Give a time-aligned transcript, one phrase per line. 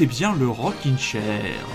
[0.00, 1.66] Écoutez bien le Rockin' Chair.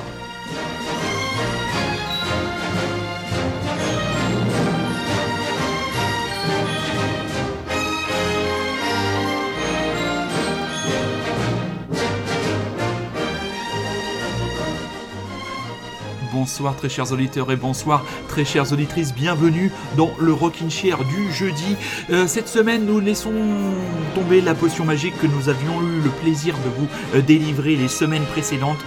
[16.44, 21.32] Bonsoir très chers auditeurs et bonsoir très chères auditrices, bienvenue dans le Rockin' Chair du
[21.32, 21.78] jeudi.
[22.10, 23.32] Euh, cette semaine, nous laissons
[24.14, 27.88] tomber la potion magique que nous avions eu le plaisir de vous euh, délivrer les
[27.88, 28.84] semaines précédentes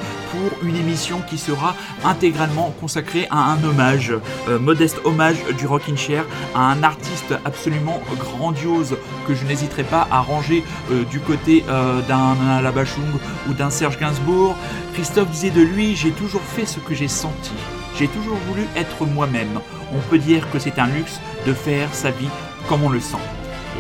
[0.48, 1.74] pour une émission qui sera
[2.04, 4.12] intégralement consacrée à un hommage,
[4.48, 8.96] euh, modeste hommage du Rockin' Chair à un artiste absolument grandiose
[9.26, 10.62] que je n'hésiterai pas à ranger
[11.10, 11.64] du côté
[12.08, 13.04] d'un Alabachung
[13.48, 14.56] ou d'un Serge Gainsbourg.
[14.94, 17.52] Christophe disait de lui, j'ai toujours fait ce que j'ai senti
[17.98, 19.60] j'ai toujours voulu être moi-même.
[19.92, 22.28] On peut dire que c'est un luxe de faire sa vie
[22.68, 23.16] comme on le sent.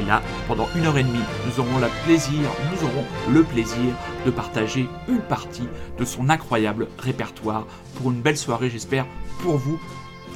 [0.00, 3.94] Et là, pendant une heure et demie, nous aurons le plaisir, nous aurons le plaisir
[4.24, 7.66] de partager une partie de son incroyable répertoire
[7.96, 9.06] pour une belle soirée, j'espère,
[9.42, 9.78] pour vous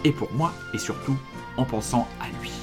[0.04, 1.16] et pour moi, et surtout
[1.56, 2.59] en pensant à lui.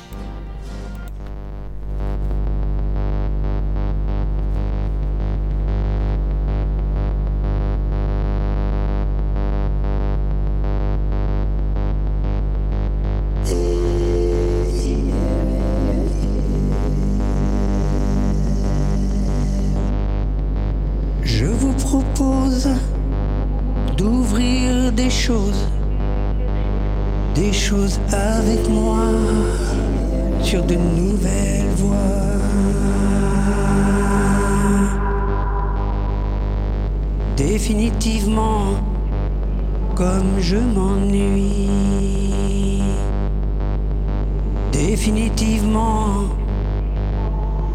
[45.08, 46.28] Définitivement,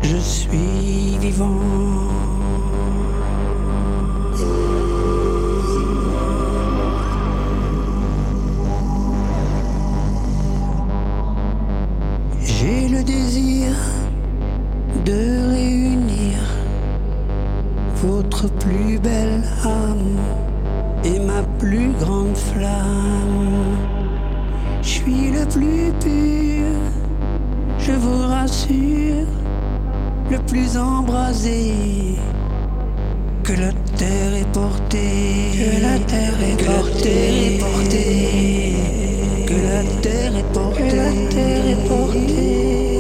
[0.03, 2.21] je suis vivant.
[33.44, 37.58] Que la terre est portée, que la terre est portée,
[39.47, 42.91] que la terre est portée, que la terre est portée.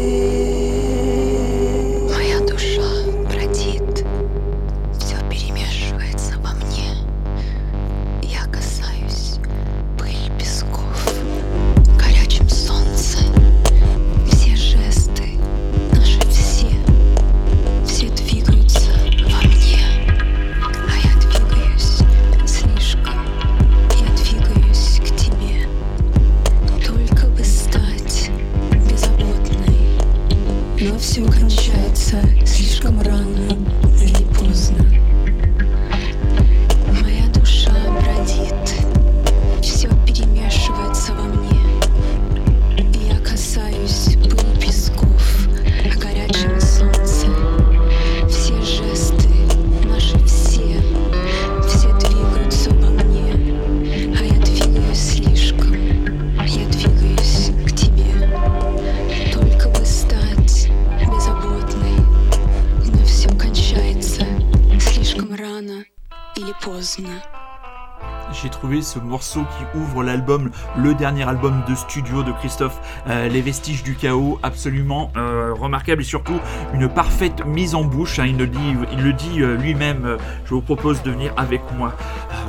[70.76, 72.78] Le dernier album de studio de Christophe,
[73.08, 76.38] euh, Les Vestiges du Chaos, absolument euh, remarquable et surtout
[76.74, 78.18] une parfaite mise en bouche.
[78.18, 78.26] Hein.
[78.26, 81.94] il, le dit, il le dit euh, lui-même, je vous propose de venir avec moi.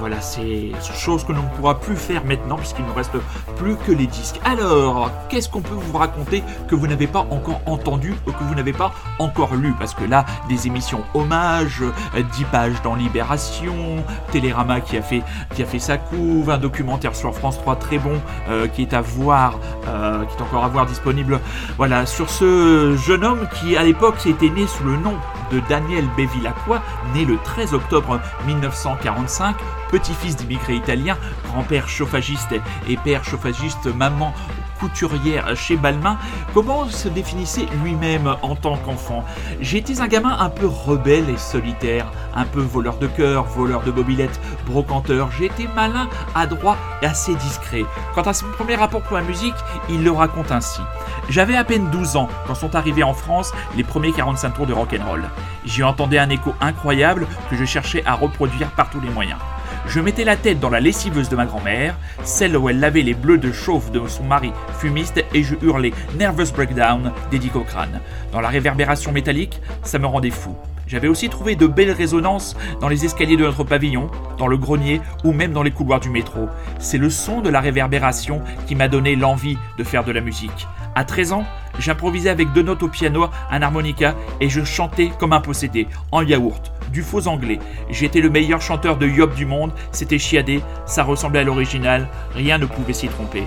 [0.03, 3.15] Voilà, c'est chose que l'on ne pourra plus faire maintenant puisqu'il ne reste
[3.55, 4.38] plus que les disques.
[4.44, 8.53] Alors, qu'est-ce qu'on peut vous raconter que vous n'avez pas encore entendu ou que vous
[8.53, 9.73] n'avez pas encore lu?
[9.79, 11.81] Parce que là, des émissions hommages,
[12.17, 14.03] 10 pages dans Libération,
[14.33, 15.23] Télérama qui a fait,
[15.55, 18.19] qui a sa cour, un documentaire sur France 3 très bon
[18.50, 19.57] euh, qui est à voir,
[19.88, 21.39] euh, qui est encore à voir disponible.
[21.77, 25.13] Voilà, sur ce jeune homme qui à l'époque était né sous le nom
[25.53, 26.81] de Daniel Bevilacqua,
[27.13, 29.55] né le 13 octobre 1945,
[29.93, 32.55] petit-fils d'immigrés italiens, grand-père chauffagiste
[32.89, 34.33] et père chauffagiste, maman
[34.79, 36.17] couturière chez Balmain,
[36.51, 39.23] comment se définissait lui-même en tant qu'enfant?
[39.61, 43.91] J'étais un gamin un peu rebelle et solitaire, un peu voleur de cœur, voleur de
[43.91, 45.29] mobilettes, brocanteur.
[45.37, 47.85] J'étais malin, adroit et assez discret.
[48.15, 49.53] Quant à son premier rapport pour la musique,
[49.89, 50.81] il le raconte ainsi.
[51.29, 54.73] J'avais à peine 12 ans quand sont arrivés en France les premiers 45 tours de
[54.73, 55.23] rock'n'roll.
[55.65, 59.39] J'y entendais un écho incroyable que je cherchais à reproduire par tous les moyens.
[59.88, 63.13] Je mettais la tête dans la lessiveuse de ma grand-mère, celle où elle lavait les
[63.13, 68.00] bleus de chauffe de son mari fumiste, et je hurlais Nervous Breakdown d'Eddie Cochrane.
[68.31, 70.56] Dans la réverbération métallique, ça me rendait fou.
[70.88, 75.01] J'avais aussi trouvé de belles résonances dans les escaliers de notre pavillon, dans le grenier
[75.24, 76.50] ou même dans les couloirs du métro.
[76.79, 80.68] C'est le son de la réverbération qui m'a donné l'envie de faire de la musique.
[80.95, 81.45] À 13 ans,
[81.79, 86.21] j'improvisais avec deux notes au piano, un harmonica et je chantais comme un possédé, en
[86.21, 87.59] yaourt, du faux anglais.
[87.89, 92.59] J'étais le meilleur chanteur de yop du monde, c'était chiadé, ça ressemblait à l'original, rien
[92.59, 93.43] ne pouvait s'y tromper.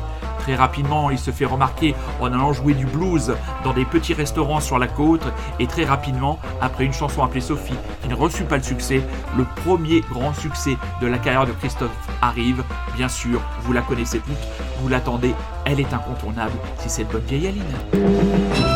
[0.46, 3.34] Très rapidement, il se fait remarquer en allant jouer du blues
[3.64, 5.24] dans des petits restaurants sur la côte.
[5.58, 9.02] Et très rapidement, après une chanson appelée Sophie qui ne reçut pas le succès,
[9.36, 11.90] le premier grand succès de la carrière de Christophe
[12.22, 12.62] arrive.
[12.94, 14.36] Bien sûr, vous la connaissez toutes,
[14.80, 15.34] vous l'attendez,
[15.64, 18.75] elle est incontournable, c'est cette bonne vieille Aline.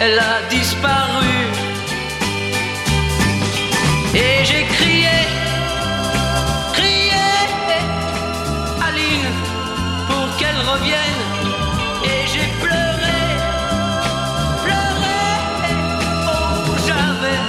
[0.00, 1.36] elle a disparu.
[4.14, 5.18] Et j'ai crié,
[6.72, 7.32] crié,
[8.86, 9.30] Aline,
[10.08, 11.22] pour qu'elle revienne.
[12.04, 13.20] Et j'ai pleuré,
[14.64, 15.22] pleuré,
[16.32, 17.40] oh j'avais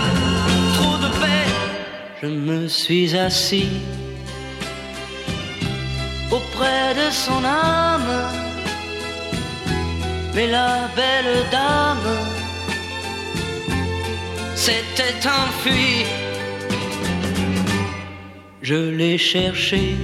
[0.77, 1.55] trop de peine.
[2.21, 3.69] Je me suis assis
[6.31, 8.13] auprès de son âme.
[10.35, 12.36] Mais la belle dame
[14.67, 16.05] s'était enfui.
[18.61, 19.95] Je l'ai cherché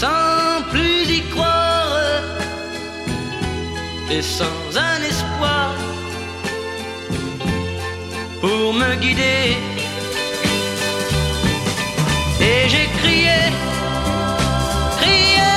[0.00, 1.96] sans plus y croire
[4.10, 5.70] et sans un espoir
[8.42, 9.56] pour me guider.
[12.48, 13.38] Et j'ai crié,
[15.00, 15.52] crié,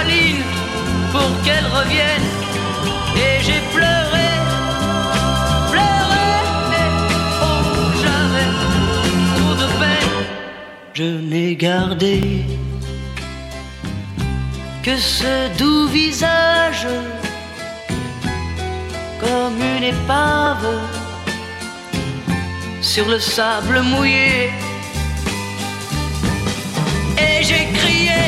[0.00, 0.44] Aline,
[1.12, 2.28] pour qu'elle revienne.
[3.24, 4.07] Et j'ai pleuré.
[10.98, 12.20] Je n'ai gardé
[14.82, 16.88] que ce doux visage
[19.20, 20.66] comme une épave
[22.82, 24.50] sur le sable mouillé.
[27.26, 28.20] Et j'ai crié,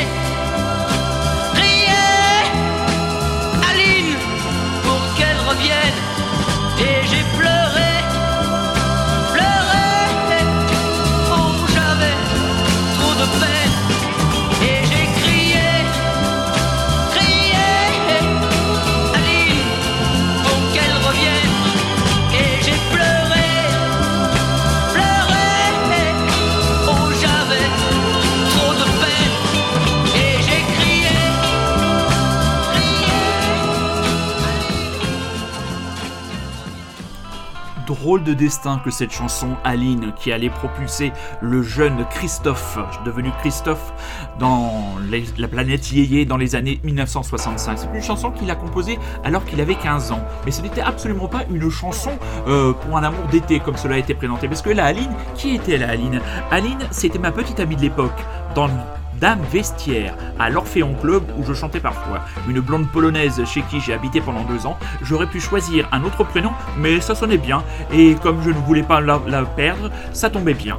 [38.19, 43.93] de destin que cette chanson Aline qui allait propulser le jeune Christophe, devenu Christophe,
[44.39, 44.95] dans
[45.37, 47.77] la planète Yéyé dans les années 1965.
[47.77, 50.21] C'est une chanson qu'il a composée alors qu'il avait 15 ans.
[50.45, 52.11] Mais ce n'était absolument pas une chanson
[52.47, 54.47] euh, pour un amour d'été comme cela a été présenté.
[54.47, 56.21] Parce que la Aline, qui était la Aline?
[56.51, 58.19] Aline, c'était ma petite amie de l'époque.
[58.55, 58.69] Dans
[59.19, 62.21] Dame Vestiaire à l'Orphéon Club où je chantais parfois.
[62.49, 64.77] Une blonde polonaise chez qui j'ai habité pendant deux ans.
[65.03, 67.63] J'aurais pu choisir un autre prénom, mais ça sonnait bien.
[67.93, 69.19] Et comme je ne voulais pas la,
[69.55, 70.77] perdre, ça tombait bien.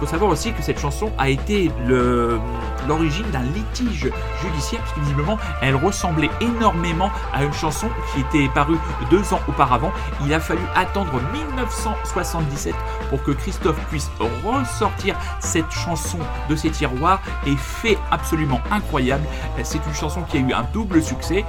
[0.00, 2.38] Faut savoir aussi que cette chanson a été le,
[2.86, 4.10] l'origine d'un litige
[4.42, 8.78] judiciaire, puisque visiblement elle ressemblait énormément à une chanson qui était parue
[9.10, 9.92] deux ans auparavant.
[10.24, 12.74] Il a fallu attendre 1977
[13.10, 14.10] pour que Christophe puisse
[14.44, 19.24] ressortir cette chanson de ses tiroirs et fait absolument incroyable.
[19.62, 21.44] C'est une chanson qui a eu un double succès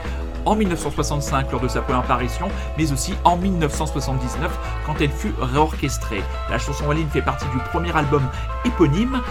[0.47, 6.23] en 1965 lors de sa première apparition, mais aussi en 1979 quand elle fut réorchestrée.
[6.49, 8.23] La chanson Aline fait partie du premier album
[8.63, 9.21] éponyme.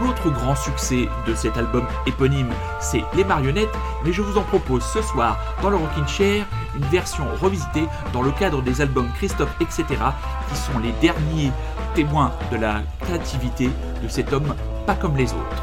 [0.00, 4.84] L'autre grand succès de cet album éponyme, c'est Les Marionnettes, mais je vous en propose
[4.84, 6.46] ce soir dans le Rockin' Chair
[6.76, 9.84] une version revisitée dans le cadre des albums Christophe, etc.,
[10.48, 11.50] qui sont les derniers
[11.94, 13.70] témoins de la créativité
[14.02, 14.54] de cet homme
[14.86, 15.62] pas comme les autres.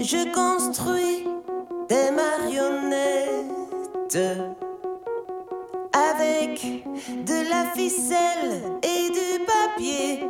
[0.00, 1.26] je construis
[1.88, 3.48] des marionnettes
[6.10, 6.84] avec
[7.24, 10.26] de la ficelle et du papier.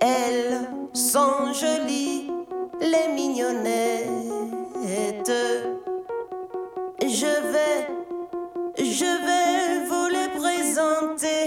[0.00, 2.30] Elles sont jolies,
[2.80, 4.08] les mignonnettes.
[7.02, 7.86] Je vais,
[8.78, 11.37] je vais vous les présenter.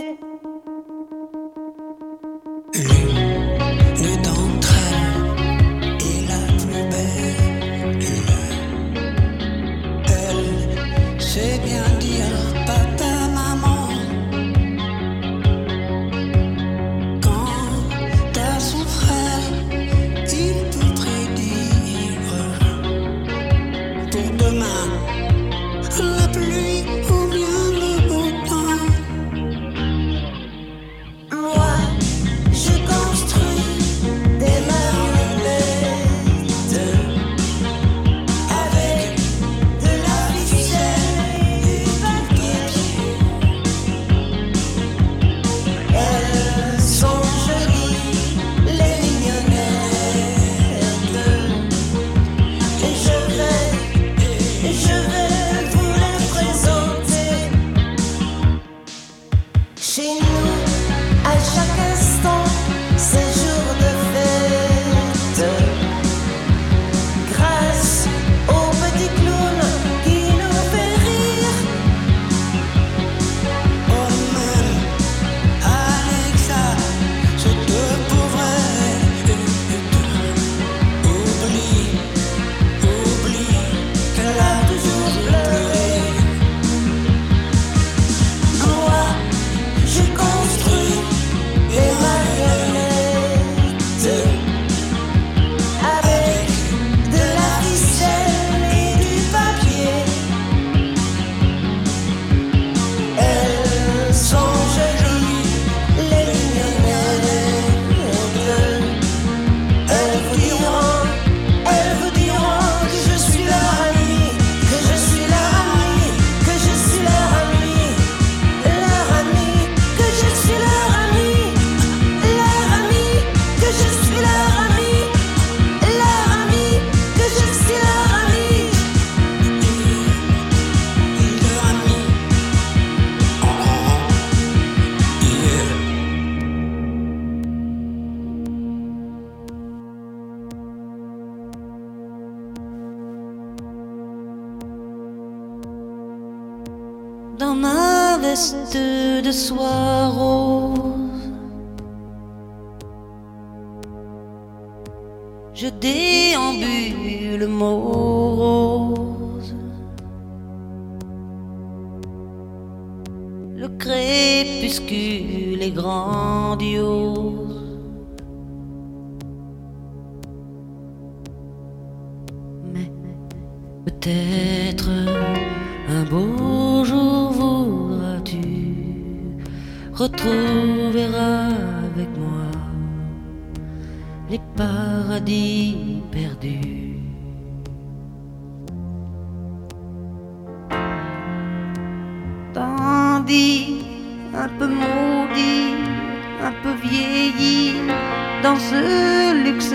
[198.43, 199.74] Dans ce luxe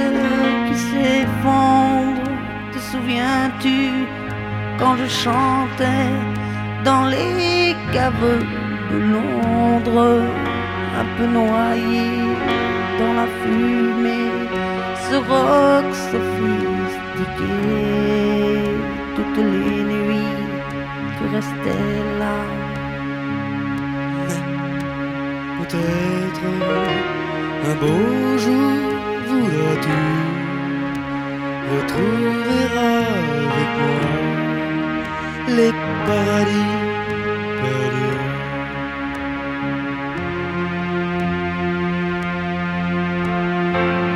[0.67, 2.23] qui s'effondre,
[2.73, 4.07] te souviens-tu
[4.79, 6.11] quand je chantais
[6.85, 8.45] dans les caves
[8.93, 10.23] de Londres,
[11.01, 12.09] un peu noyé
[12.99, 14.33] dans la fumée,
[15.09, 17.57] ce rock sophistiqué,
[19.15, 20.43] toutes les nuits,
[21.17, 21.85] tu restais
[22.21, 22.37] là.
[25.59, 27.26] Peut-être
[27.69, 28.79] un beau jour
[29.29, 30.03] voudras-tu
[31.73, 34.07] retrouver avec moi
[35.57, 35.73] les
[36.07, 36.75] paradis
[37.61, 38.25] perdus?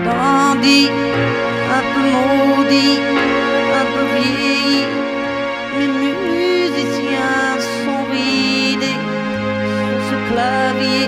[0.04, 0.83] Dandy,
[1.76, 2.99] un peu maudit,
[3.80, 4.83] un peu vieilli,
[5.78, 9.00] les musiciens sont ridés
[9.76, 11.07] sur ce clavier,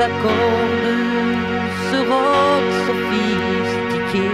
[0.00, 0.70] accords
[1.90, 4.28] ce rock sophistiqué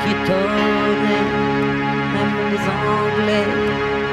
[0.00, 1.30] qui étonnait
[2.14, 4.03] même les Anglais.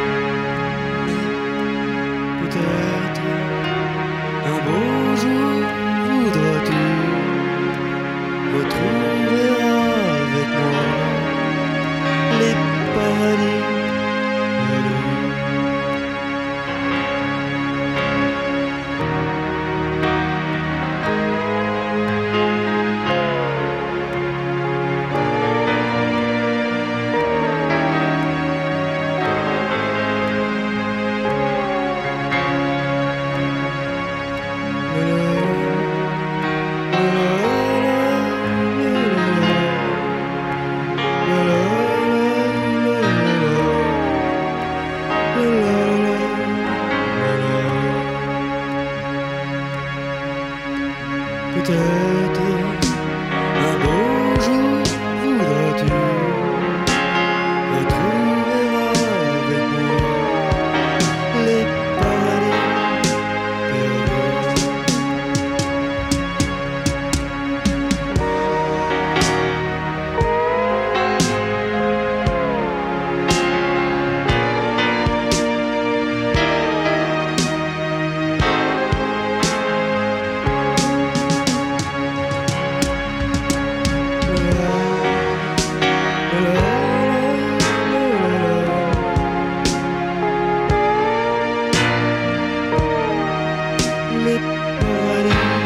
[94.19, 95.60] Les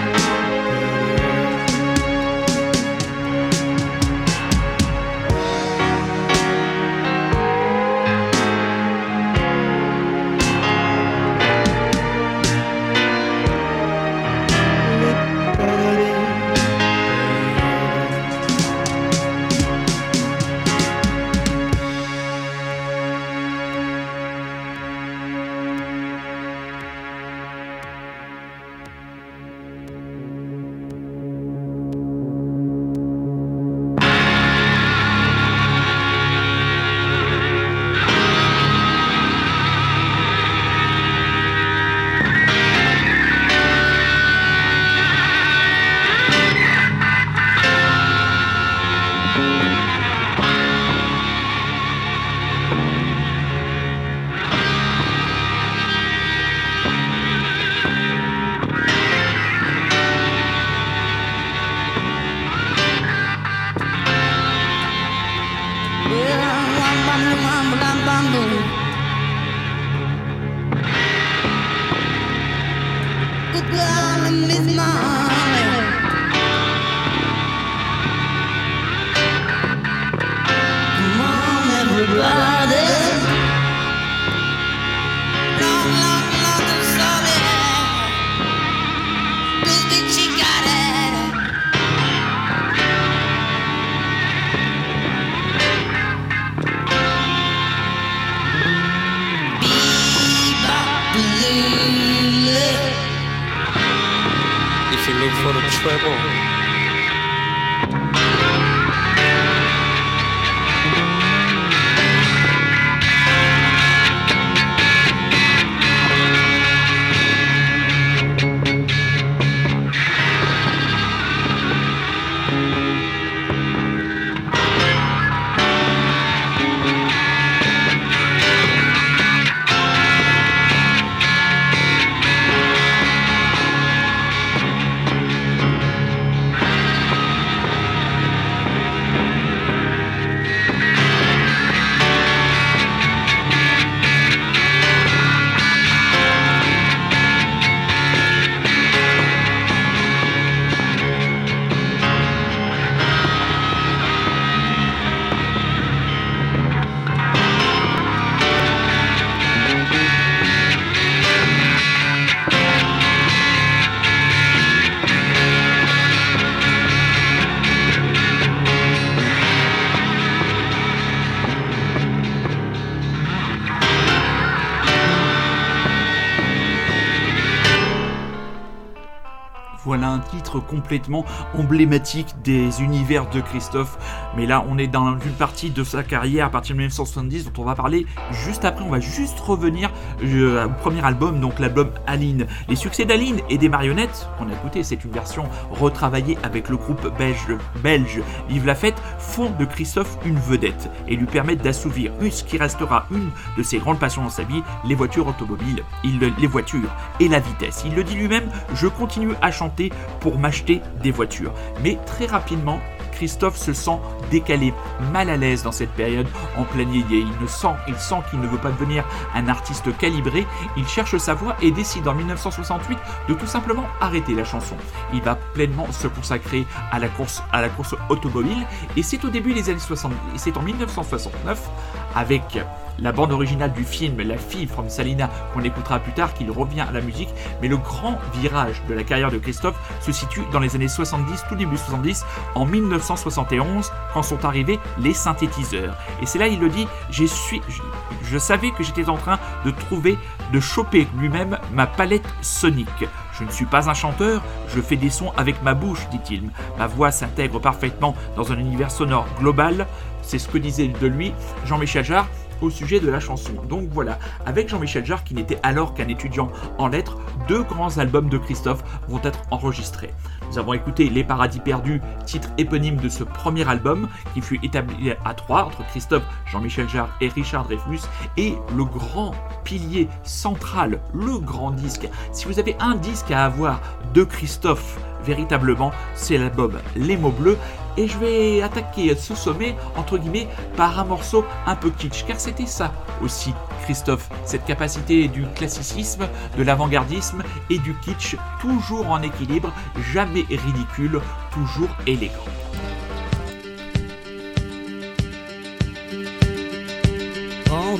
[180.06, 183.98] Un titre complètement emblématique des univers de Christophe.
[184.38, 187.62] Mais là, on est dans une partie de sa carrière à partir de 1970 dont
[187.62, 188.84] on va parler juste après.
[188.84, 189.92] On va juste revenir
[190.24, 192.48] euh, au premier album, donc l'album Aline.
[192.68, 196.78] Les succès d'Aline et des marionnettes qu'on a écouté, c'est une version retravaillée avec le
[196.78, 202.44] groupe belge, belge Yves Lafette, font de Christophe une vedette et lui permettent d'assouvir ce
[202.44, 206.48] qui restera une de ses grandes passions dans sa vie, les voitures automobiles, il, les
[206.48, 207.84] voitures et la vitesse.
[207.86, 211.54] Il le dit lui-même, je continue à chanter pour m'acheter des voitures.
[211.84, 212.80] Mais très rapidement,
[213.16, 214.00] Christophe se sent
[214.30, 214.74] décalé,
[215.12, 217.26] mal à l'aise dans cette période en plein yéyé.
[217.42, 220.46] Il sent, il sent qu'il ne veut pas devenir un artiste calibré.
[220.78, 222.98] Il cherche sa voix et décide en 1968
[223.30, 224.76] de tout simplement arrêter la chanson.
[225.14, 229.30] Il va pleinement se consacrer à la course, à la course automobile et c'est au
[229.30, 231.70] début des années 70, c'est en 1969
[232.16, 232.60] avec
[233.00, 236.82] la bande originale du film La fille from Salina qu'on écoutera plus tard qu'il revient
[236.82, 237.30] à la musique,
[237.62, 241.44] mais le grand virage de la carrière de Christophe se situe dans les années 70,
[241.50, 242.26] tout début 70,
[242.56, 245.98] en 1971 quand sont arrivés les synthétiseurs.
[246.22, 247.82] Et c'est là il le dit, je, suis, je,
[248.24, 250.18] je savais que j'étais en train de trouver,
[250.54, 253.06] de choper lui-même ma palette sonique.
[253.38, 254.42] Je ne suis pas un chanteur,
[254.74, 256.50] je fais des sons avec ma bouche, dit-il.
[256.78, 259.88] Ma voix s'intègre parfaitement dans un univers sonore global.
[260.26, 261.34] C'est ce que disait de lui
[261.66, 262.28] Jean-Michel Jarre
[262.62, 263.54] au sujet de la chanson.
[263.70, 268.30] Donc voilà, avec Jean-Michel Jarre, qui n'était alors qu'un étudiant en lettres, deux grands albums
[268.30, 270.14] de Christophe vont être enregistrés.
[270.50, 275.12] Nous avons écouté Les Paradis Perdus, titre éponyme de ce premier album, qui fut établi
[275.24, 278.08] à trois entre Christophe, Jean-Michel Jarre et Richard Dreyfus,
[278.38, 279.34] et le grand
[279.64, 282.08] pilier central, le grand disque.
[282.32, 283.82] Si vous avez un disque à avoir
[284.14, 287.58] de Christophe, véritablement, c'est l'album Les mots bleus.
[287.98, 292.38] Et je vais attaquer ce sommet, entre guillemets, par un morceau un peu kitsch, car
[292.40, 299.22] c'était ça aussi, Christophe, cette capacité du classicisme, de l'avant-gardisme et du kitsch, toujours en
[299.22, 299.72] équilibre,
[300.14, 301.22] jamais ridicule,
[301.54, 302.34] toujours élégant.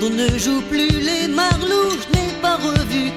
[0.02, 3.12] Ne joue plus les marlous, je pas revu.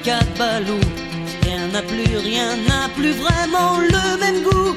[1.73, 4.75] N'a plus, rien n'a plus vraiment le même goût.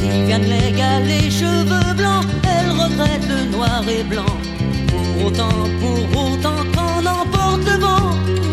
[0.00, 4.36] Viviane légal, les cheveux blancs, elle regrette le noir et blanc.
[4.88, 8.10] Pour autant, pour autant qu'on emporte le vent.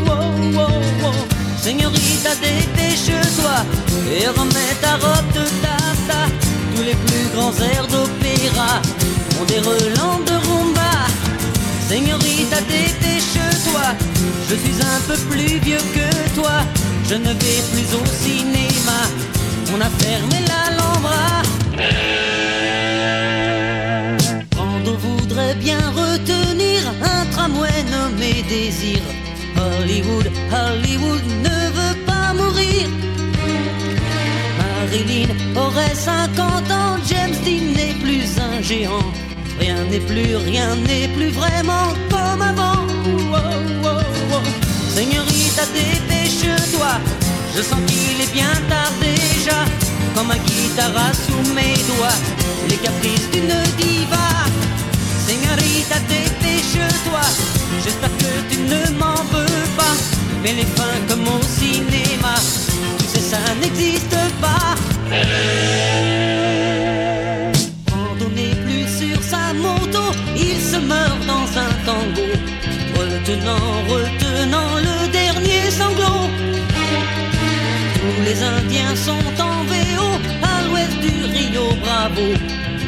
[0.07, 1.13] Wow, wow, wow.
[1.61, 3.57] Señorita, dépêche-toi
[4.11, 6.21] et remets ta robe de tata.
[6.75, 8.81] Tous les plus grands airs d'opéra
[9.39, 10.93] ont des relents de rumba.
[11.87, 13.85] Señorita, dépêche-toi,
[14.49, 15.92] je suis un peu plus vieux.
[17.09, 19.01] Je ne vais plus au cinéma,
[19.75, 21.41] on a fermé l'Alhambra.
[24.55, 29.01] Quand on voudrait bien retenir un tramway nommé Désir,
[29.57, 32.87] Hollywood, Hollywood ne veut pas mourir.
[34.59, 39.11] Marilyn aurait 50 ans, James Dean n'est plus un géant.
[39.59, 42.85] Rien n'est plus, rien n'est plus vraiment comme avant.
[43.31, 44.43] Wow, wow.
[44.95, 46.32] Señorita, dépêche-toi.
[47.55, 49.59] Je sens qu'il est bien tard déjà.
[50.15, 52.19] Comme un guitare sous mes doigts.
[52.69, 54.27] Les caprices d'une diva.
[55.27, 57.21] Señorita, dépêche-toi.
[57.83, 59.95] J'espère que tu ne m'en veux pas.
[60.41, 62.35] Mais les fins comme au cinéma,
[62.97, 64.75] tu sais, ça n'existe pas.
[67.89, 70.03] Quand on n'est plus sur sa moto,
[70.35, 72.27] il se meurt dans un tango,
[72.97, 74.22] retenant, retenant
[78.95, 80.07] Sont en VO
[80.43, 82.27] à l'ouest du Rio Bravo.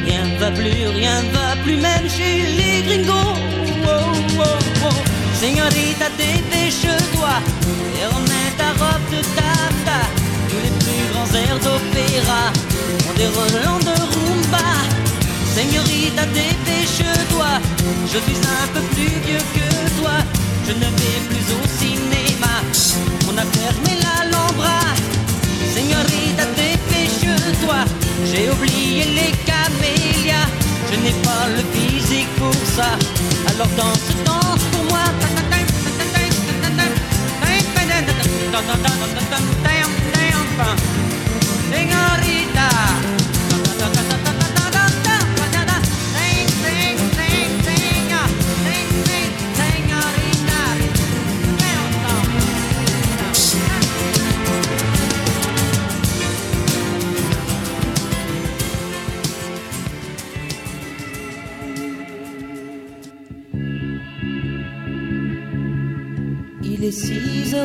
[0.06, 3.34] Rien ne va plus, rien ne va plus, même chez les gringos.
[3.84, 4.98] Wow, wow, wow.
[5.34, 7.34] Señorita, dépêche-toi
[7.98, 10.00] et remets ta robe de taffeta.
[10.48, 12.52] Tous les plus grands airs d'opéra
[13.08, 14.68] ont des relents de rumba.
[15.56, 17.50] Señorita, dépêche-toi,
[18.06, 20.16] je suis un peu plus vieux que toi.
[20.66, 22.62] Je ne vais plus au cinéma,
[23.28, 24.15] on a fermé l'Alhambra.
[27.56, 27.84] Dépêche-toi,
[28.24, 30.48] j'ai oublié les camélias.
[30.90, 32.96] Je n'ai pas le physique pour ça,
[33.48, 35.04] alors danse, danse pour moi.
[41.72, 43.25] Señorita.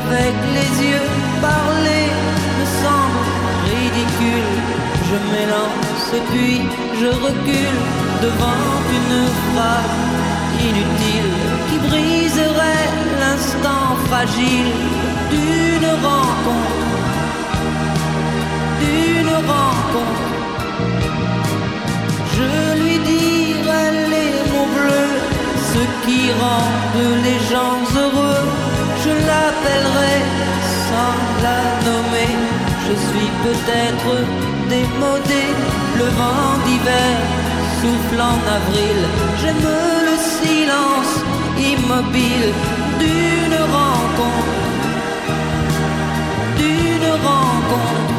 [0.00, 1.08] avec les yeux.
[1.40, 2.06] Parler
[2.58, 3.22] me semble
[3.72, 4.54] ridicule.
[5.08, 6.60] Je m'élance et puis
[7.00, 7.80] je recule
[8.26, 8.64] devant
[8.98, 9.98] une phrase
[10.68, 11.32] inutile
[11.68, 12.88] qui briserait
[13.20, 14.72] l'instant fragile
[15.32, 16.78] d'une rencontre.
[18.82, 20.28] D'une rencontre.
[22.36, 25.16] Je lui dirai les mots bleus,
[25.72, 28.71] ce qui rendent les gens heureux.
[29.04, 30.16] Je l'appellerai
[30.88, 32.32] sans la nommer.
[32.86, 34.12] Je suis peut-être
[34.68, 35.44] démodé,
[36.00, 37.14] le vent d'hiver
[37.80, 38.98] souffle en avril.
[39.40, 39.66] J'aime
[40.08, 41.14] le silence
[41.72, 42.48] immobile
[43.00, 44.54] d'une rencontre.
[46.58, 48.12] D'une rencontre.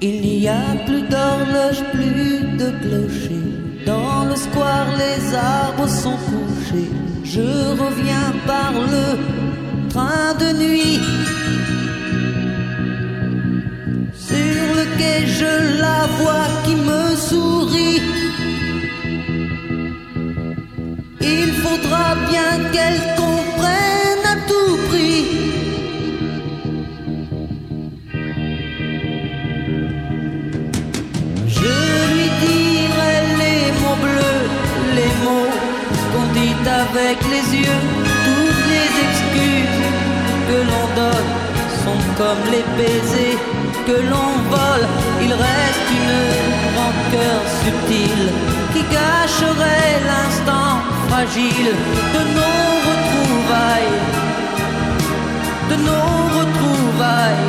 [0.00, 3.63] Il n'y a plus d'horloge, plus de clocher.
[4.56, 6.90] Les arbres sont couchés.
[7.24, 7.40] Je
[7.82, 11.00] reviens par le train de nuit.
[14.14, 18.00] Sur le quai, je la vois qui me sourit.
[21.20, 23.00] Il faudra bien qu'elle
[36.96, 37.82] avec les yeux.
[38.24, 39.82] Toutes les excuses
[40.48, 41.30] que l'on donne
[41.82, 43.38] sont comme les baisers
[43.86, 44.86] que l'on vole.
[45.20, 48.26] Il reste une rancœur subtile
[48.72, 50.74] qui cacherait l'instant
[51.08, 51.70] fragile
[52.14, 53.96] de nos retrouvailles.
[55.70, 57.46] De nos retrouvailles.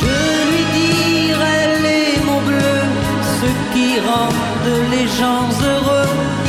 [0.00, 0.16] Je
[0.50, 2.88] lui dirai les mots bleus,
[3.40, 6.41] ce qui rendent les gens heureux.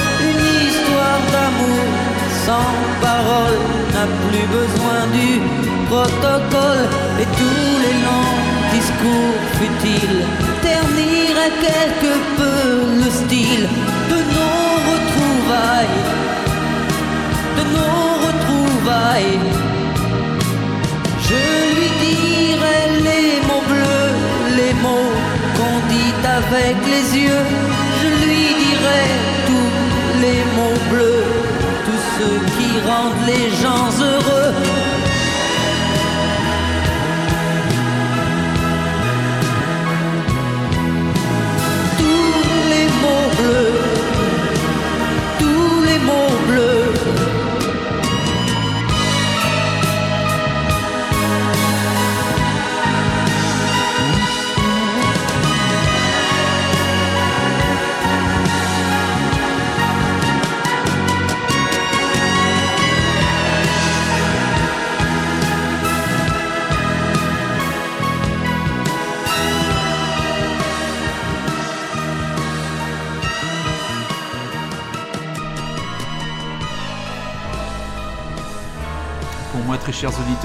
[1.34, 1.86] D'amour
[2.46, 3.60] sans parole
[3.94, 5.42] n'a plus besoin du
[5.90, 6.86] protocole
[7.22, 8.38] et tous les longs
[8.76, 10.22] discours futiles
[10.62, 12.62] terniraient quelque peu
[13.04, 13.68] le style
[14.12, 16.02] de nos retrouvailles.
[17.58, 19.40] De nos retrouvailles.
[21.28, 21.44] Je
[21.76, 24.14] lui dirai les mots bleus,
[24.60, 25.16] les mots
[25.56, 27.46] qu'on dit avec les yeux.
[28.02, 29.33] Je lui dirai
[30.24, 31.26] les mots bleus,
[31.86, 35.03] tous ceux qui rendent les gens heureux.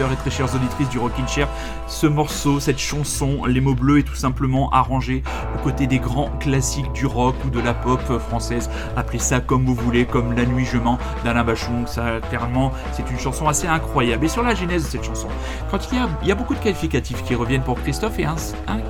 [0.07, 1.49] Et très chères auditrices du Rockin' Chair,
[1.89, 5.25] ce morceau, cette chanson, Les mots bleus, est tout simplement arrangé
[5.57, 8.71] aux côtés des grands classiques du rock ou de la pop française.
[8.97, 11.87] Appelez ça comme vous voulez, comme La Nuit Je mens d'Alain Bachung.
[11.87, 14.25] Ça, clairement, c'est une chanson assez incroyable.
[14.25, 15.29] Et sur la genèse de cette chanson,
[15.71, 18.37] quand il y a, beaucoup de qualificatifs qui reviennent pour Christophe et un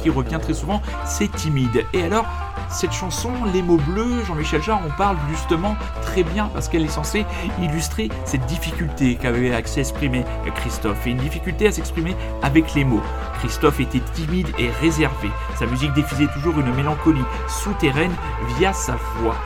[0.02, 1.84] qui revient très souvent, c'est timide.
[1.94, 2.26] Et alors,
[2.70, 6.88] cette chanson, Les mots bleus, Jean-Michel Jarre, on parle justement très bien parce qu'elle est
[6.88, 7.24] censée
[7.60, 13.02] illustrer cette difficulté qu'avait à s'exprimer Christophe et une difficulté à s'exprimer avec les mots.
[13.38, 15.30] Christophe était timide et réservé.
[15.58, 18.14] Sa musique diffusait toujours une mélancolie souterraine
[18.58, 19.36] via sa voix.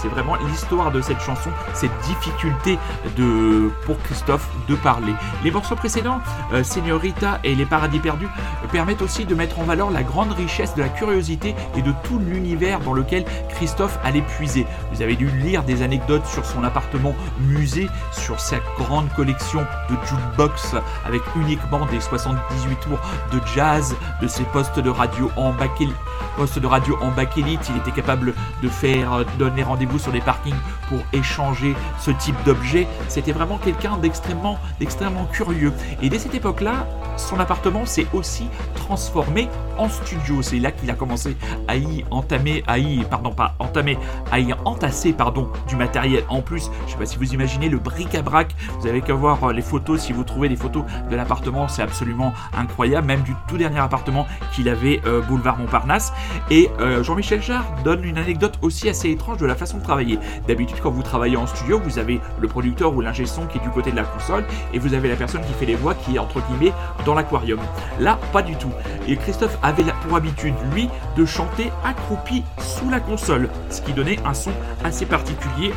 [0.00, 2.78] C'est vraiment l'histoire de cette chanson, cette difficulté
[3.16, 5.12] de, pour Christophe de parler.
[5.44, 6.20] Les morceaux précédents,
[6.52, 8.28] euh, Señorita et Les Paradis Perdus,
[8.70, 12.18] permettent aussi de mettre en valeur la grande richesse de la curiosité et de tout
[12.18, 14.66] l'univers dans lequel Christophe allait puiser.
[14.92, 19.96] Vous avez dû lire des anecdotes sur son appartement musée, sur sa grande collection de
[20.06, 23.00] jukebox avec uniquement des 78 tours
[23.32, 25.96] de jazz, de ses postes de radio en bakélite.
[26.36, 30.20] Postes de radio en bakélite, il était capable de faire euh, donner rendez-vous sur des
[30.20, 30.54] parkings
[30.88, 32.86] pour échanger ce type d'objet.
[33.08, 35.72] C'était vraiment quelqu'un d'extrêmement, d'extrêmement curieux.
[36.02, 40.42] Et dès cette époque-là, son appartement s'est aussi transformé en studio.
[40.42, 41.36] C'est là qu'il a commencé
[41.68, 43.98] à y entamer, à y, pardon, pas entamer,
[44.30, 46.24] à y entasser, pardon, du matériel.
[46.28, 48.54] En plus, je sais pas si vous imaginez le bric-à-brac.
[48.80, 50.00] Vous avez qu'à voir euh, les photos.
[50.00, 53.06] Si vous trouvez des photos de l'appartement, c'est absolument incroyable.
[53.06, 56.12] Même du tout dernier appartement qu'il avait euh, boulevard Montparnasse.
[56.50, 60.18] Et euh, Jean-Michel Jarre donne une anecdote aussi assez étrange de la façon de travailler.
[60.46, 63.62] D'habitude, quand vous travaillez en studio, vous avez le producteur ou l'ingé son qui est
[63.62, 66.16] du côté de la console et vous avez la personne qui fait les voix qui
[66.16, 66.72] est entre guillemets
[67.04, 67.60] dans l'aquarium.
[68.00, 68.70] Là, pas du tout.
[69.08, 74.18] Et Christophe avait pour habitude, lui, de chanter accroupi sous la console, ce qui donnait
[74.24, 74.52] un son
[74.84, 75.72] assez particulier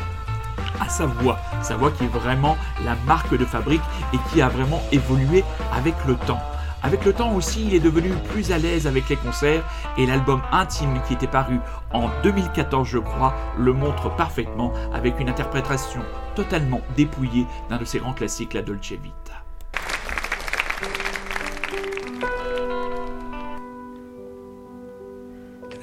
[0.80, 1.40] à sa voix.
[1.62, 3.82] Sa voix qui est vraiment la marque de fabrique
[4.14, 6.40] et qui a vraiment évolué avec le temps.
[6.82, 9.64] Avec le temps aussi, il est devenu plus à l'aise avec les concerts
[9.98, 11.60] et l'album Intime qui était paru
[11.92, 16.02] en 2014, je crois, le montre parfaitement avec une interprétation
[16.36, 19.29] totalement dépouillée d'un de ses grands classiques, la Dolce Vita.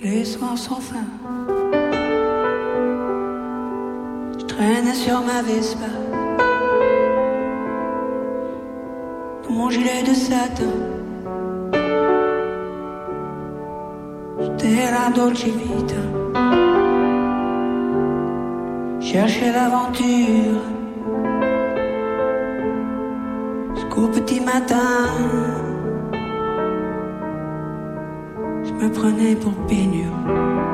[0.02, 1.08] Les soirs sans fin.
[4.38, 5.90] Je traînais sur ma Vespa,
[9.44, 10.76] dans mon gilet de satin.
[14.40, 16.02] J'étais la Dolce Vita,
[19.00, 20.60] cherchais l'aventure
[23.74, 25.65] jusqu'au petit matin.
[28.78, 30.65] Me prenais pour peignure.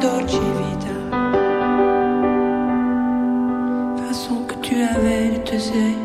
[0.00, 0.96] Dolce Vita
[4.06, 5.96] façon que tu avais de te serrer.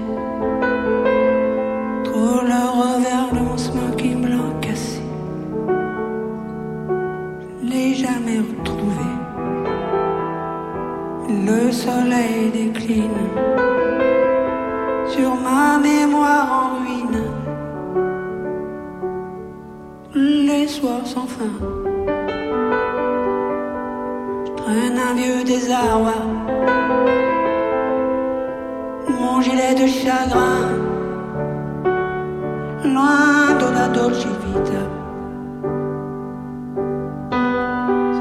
[2.04, 5.02] Trop le revers de mon smoking blanc cassé.
[7.42, 9.10] Je l'ai jamais retrouvé.
[11.48, 13.24] Le soleil décline
[15.08, 17.02] sur ma mémoire en ruine.
[20.72, 21.81] soir sans fin.
[24.74, 26.14] Un vieux désarroi.
[29.10, 30.64] Mon gilet de chagrin.
[32.86, 34.84] Loin de la dolce vita.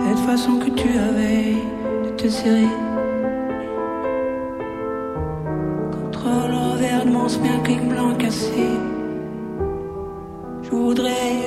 [0.02, 1.54] Cette façon que tu avais
[2.04, 2.74] de te serrer.
[5.92, 8.70] Contre le revers de mon smirking blanc cassé.
[10.62, 11.39] Je voudrais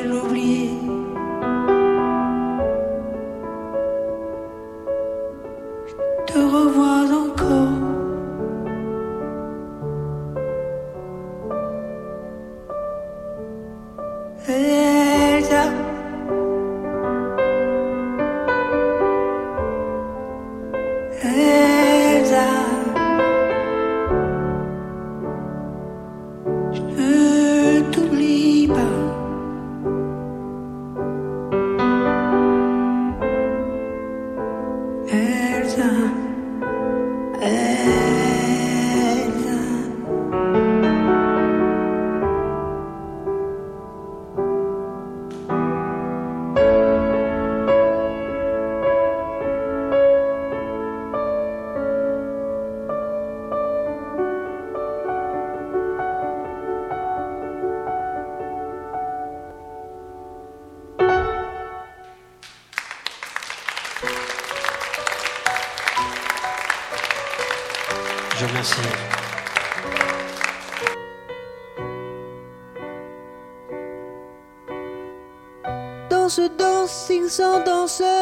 [77.24, 78.13] danseur, sous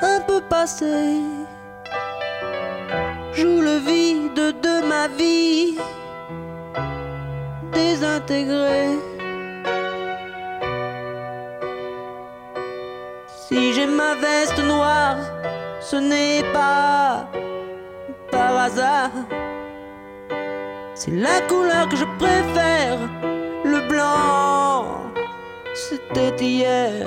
[0.00, 1.20] un peu passé
[3.32, 5.76] joue le vide de ma vie
[7.72, 8.98] désintégré.
[13.28, 15.18] Si j'ai ma veste noire,
[15.80, 17.26] ce n'est pas
[18.30, 19.10] par hasard.
[20.94, 22.98] C'est la couleur que je préfère,
[23.64, 25.02] le blanc,
[25.74, 27.06] c'était hier.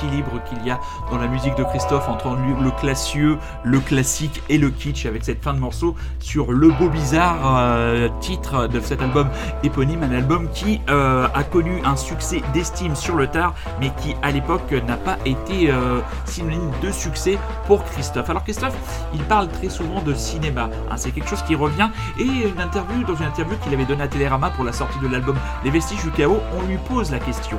[0.00, 0.80] Qu'il y a
[1.10, 5.24] dans la musique de Christophe entre le le classieux, le classique et le kitsch avec
[5.24, 9.28] cette fin de morceau sur Le Beau Bizarre, euh, titre de cet album
[9.62, 14.16] éponyme, un album qui euh, a connu un succès d'estime sur le tard, mais qui
[14.22, 18.28] à l'époque n'a pas été euh, synonyme de succès pour Christophe.
[18.30, 18.76] Alors Christophe,
[19.14, 23.04] il parle très souvent de cinéma, hein, c'est quelque chose qui revient, et une interview,
[23.04, 26.02] dans une interview qu'il avait donnée à Télérama pour la sortie de l'album Les Vestiges
[26.02, 27.58] du Chaos, on lui pose la question.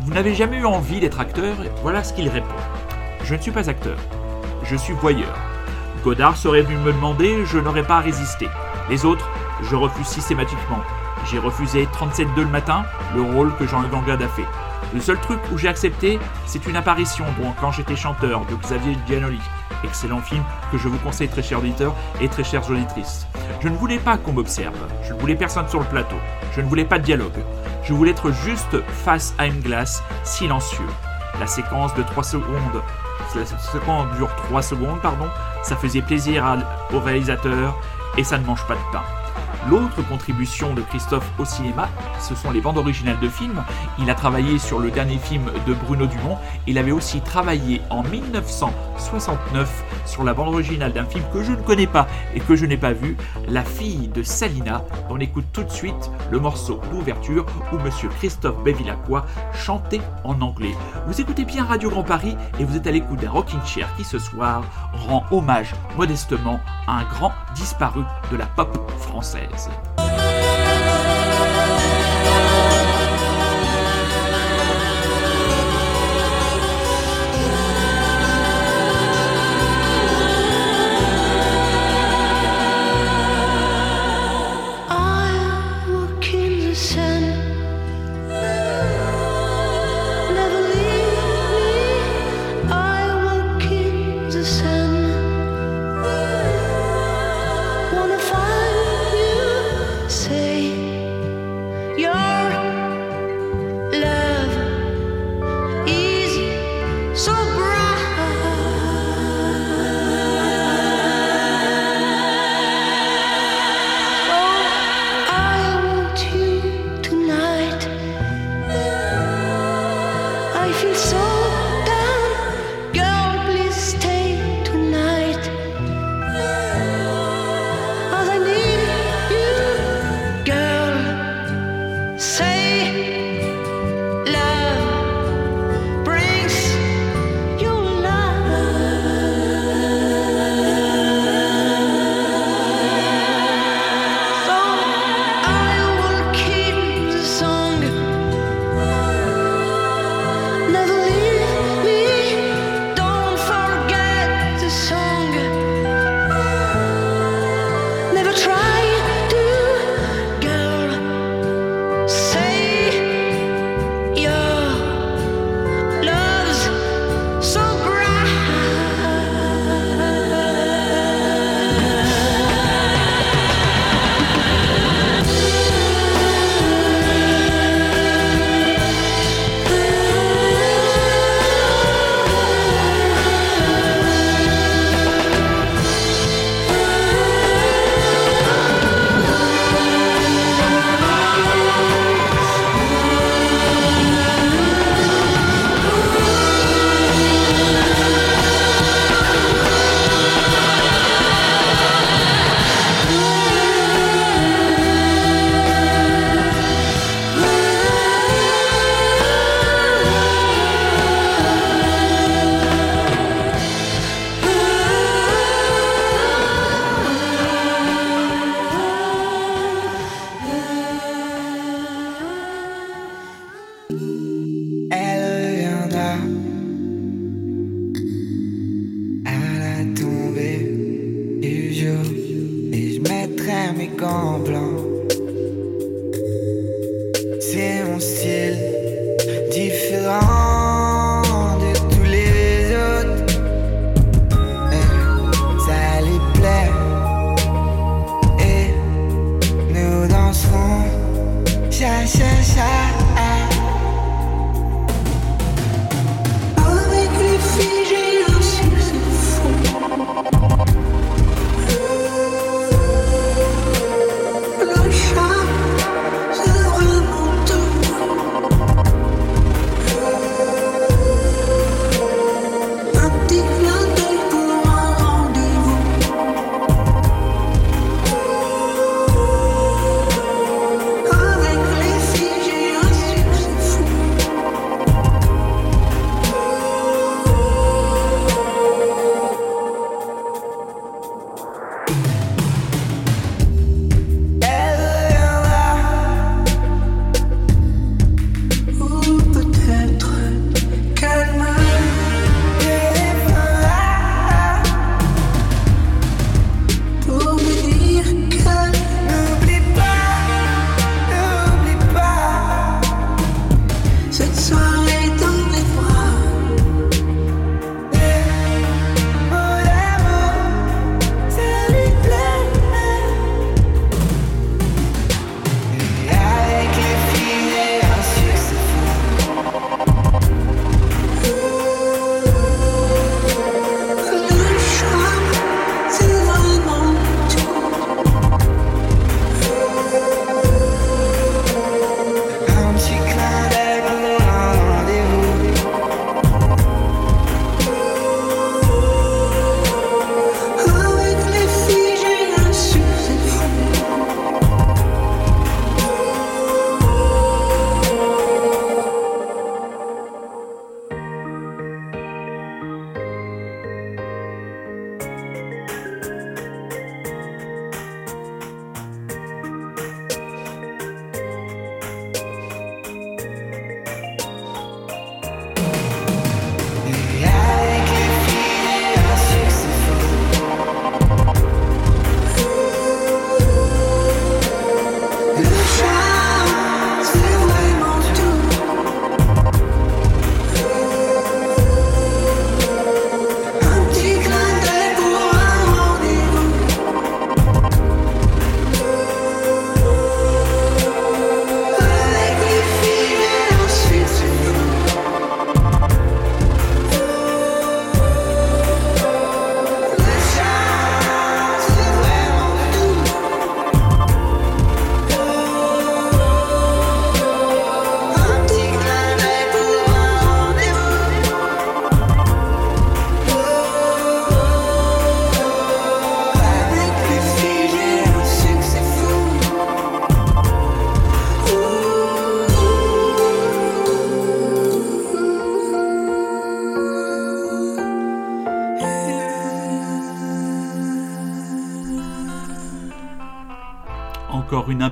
[0.00, 2.54] Vous n'avez jamais eu envie d'être acteur Voilà ce qu'il répond.
[3.22, 3.96] Je ne suis pas acteur,
[4.64, 5.34] je suis voyeur.
[6.02, 8.48] Godard serait venu me demander, je n'aurais pas résisté.
[8.90, 9.28] Les autres,
[9.62, 10.80] je refuse systématiquement.
[11.30, 12.84] J'ai refusé 37-2 le matin,
[13.14, 14.44] le rôle que Jean-Luc a fait.
[14.92, 18.98] Le seul truc où j'ai accepté, c'est une apparition bon, quand j'étais chanteur de Xavier
[19.08, 19.40] Giannoli.
[19.82, 23.26] Excellent film que je vous conseille très chers auditeurs et très chères auditrices.
[23.60, 26.16] Je ne voulais pas qu'on m'observe, je ne voulais personne sur le plateau,
[26.54, 27.38] je ne voulais pas de dialogue.
[27.84, 30.86] Je voulais être juste face à une glace, silencieux.
[31.38, 32.82] La séquence de 3 secondes
[33.34, 35.28] la séquence dure 3 secondes, pardon,
[35.62, 36.44] ça faisait plaisir
[36.92, 37.76] au réalisateur
[38.16, 39.02] et ça ne mange pas de pain.
[39.68, 41.88] L'autre contribution de Christophe au cinéma,
[42.20, 43.64] ce sont les bandes originales de films.
[43.98, 46.36] Il a travaillé sur le dernier film de Bruno Dumont.
[46.66, 51.62] Il avait aussi travaillé en 1969 sur la bande originale d'un film que je ne
[51.62, 53.16] connais pas et que je n'ai pas vu,
[53.48, 54.84] La fille de Salina.
[55.08, 60.74] On écoute tout de suite le morceau d'ouverture où Monsieur Christophe Bevilacqua chantait en anglais.
[61.06, 64.04] Vous écoutez bien Radio Grand Paris et vous êtes à l'écoute d'un rocking chair qui
[64.04, 64.62] ce soir
[64.92, 69.53] rend hommage modestement à un grand disparu de la pop française.
[69.56, 70.23] 子。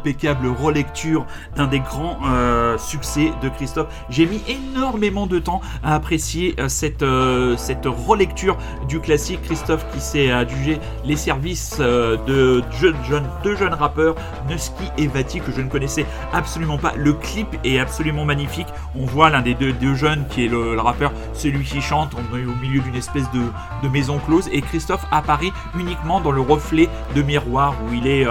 [0.03, 3.87] Impeccable relecture d'un des grands euh, succès de Christophe.
[4.11, 9.43] J'ai mis énormément de temps à apprécier euh, cette, euh, cette relecture du classique.
[9.43, 14.17] Christophe qui s'est adjugé les services de deux jeunes rappeurs,
[14.49, 16.95] Nusky et Vati, que je ne connaissais absolument pas.
[16.97, 18.67] Le clip est absolument magnifique.
[18.97, 22.15] On voit l'un des deux, jeunes qui est le, rappeur, celui qui chante.
[22.15, 27.23] Au milieu d'une espèce de, maison close et Christophe apparaît uniquement dans le reflet de
[27.23, 28.27] miroir où il est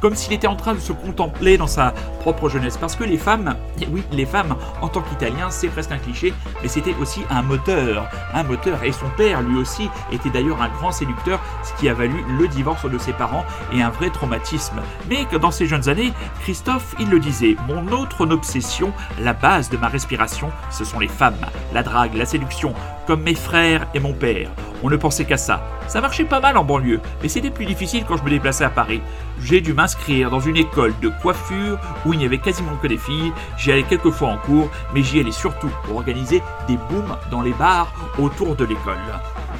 [0.00, 2.76] comme s'il était en train de se contempler dans sa propre jeunesse.
[2.76, 6.32] Parce que les femmes, et oui, les femmes en tant qu'Italiens, c'est presque un cliché,
[6.62, 8.82] mais c'était aussi un moteur, un moteur.
[8.84, 12.48] Et son père, lui aussi, était d'ailleurs un grand séducteur, ce qui a valu le
[12.48, 14.80] divorce de ses parents et un vrai traumatisme.
[15.08, 19.70] Mais que dans ses jeunes années, Christophe, il le disait, mon autre obsession, la base
[19.70, 22.74] de ma respiration, ce sont les femmes, la drague, la séduction,
[23.06, 24.50] comme mes frères et mon père.
[24.82, 25.62] On ne pensait qu'à ça.
[25.88, 28.70] Ça marchait pas mal en banlieue, mais c'était plus difficile quand je me déplaçais à
[28.70, 29.02] Paris.
[29.40, 32.98] J'ai dû m'inscrire dans une école de coiffure où il n'y avait quasiment que des
[32.98, 33.32] filles.
[33.56, 37.42] J'y allais quelques fois en cours, mais j'y allais surtout pour organiser des booms dans
[37.42, 38.96] les bars autour de l'école.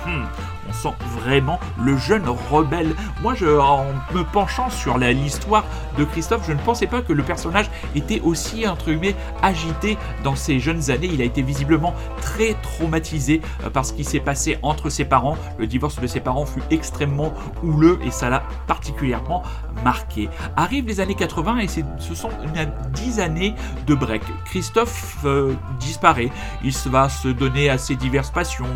[0.06, 0.24] Hmm,
[0.70, 2.94] on sent vraiment le jeune rebelle.
[3.22, 5.64] Moi, je, en me penchant sur l'histoire
[5.98, 10.36] de Christophe, je ne pensais pas que le personnage était aussi entre guillemets agité dans
[10.36, 11.10] ses jeunes années.
[11.12, 15.36] Il a été visiblement très traumatisé euh, par ce qui s'est passé entre ses parents.
[15.58, 19.42] Le divorce de ses parents fut extrêmement houleux et ça l'a particulièrement
[19.84, 20.28] marqué.
[20.56, 23.54] Arrivent les années 80 et ce sont une, 10 années
[23.86, 24.22] de break.
[24.44, 26.30] Christophe euh, disparaît.
[26.62, 28.66] Il va se donner à ses diverses passions,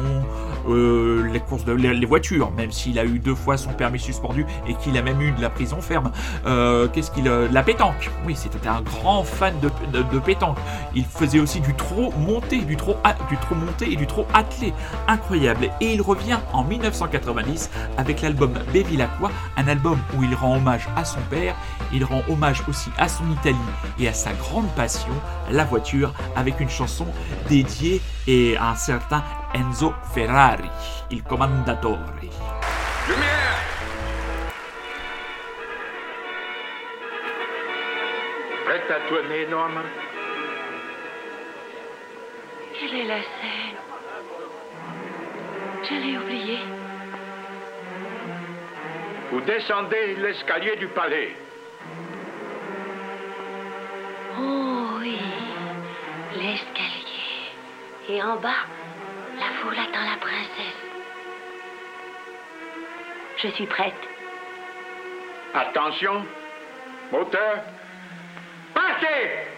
[0.68, 4.47] euh, les courses de les, voitures, même s'il a eu deux fois son permis suspendu
[4.68, 6.11] et qu'il a même eu de la prison ferme.
[6.47, 10.57] Euh, Qu'est-ce qu'il euh, la pétanque Oui, c'était un grand fan de, pétanque.
[10.95, 12.97] Il faisait aussi du trot monté, du trot
[13.28, 14.72] du monté et du trot attelé,
[15.09, 15.70] incroyable.
[15.80, 21.05] Et il revient en 1990 avec l'album Bevilacqua, un album où il rend hommage à
[21.05, 21.55] son père,
[21.93, 23.57] il rend hommage aussi à son Italie
[23.99, 25.12] et à sa grande passion,
[25.51, 27.07] la voiture, avec une chanson
[27.49, 29.22] dédiée et à un certain
[29.55, 30.68] Enzo Ferrari,
[31.11, 32.00] il commandatore.
[33.07, 33.55] Lumière
[38.64, 39.82] Prête à tourner, Norma?
[42.72, 43.78] Quelle est la scène?
[45.84, 46.64] Je l'ai oubliée.
[49.30, 51.36] Vous descendez l'escalier du palais.
[54.36, 55.16] Oh oui,
[56.34, 57.52] l'escalier.
[58.09, 58.66] Et en bas,
[59.39, 60.80] la foule attend la princesse.
[63.43, 63.95] Je suis prête.
[65.55, 66.24] Attention,
[67.12, 67.62] moteur,
[68.74, 69.55] partez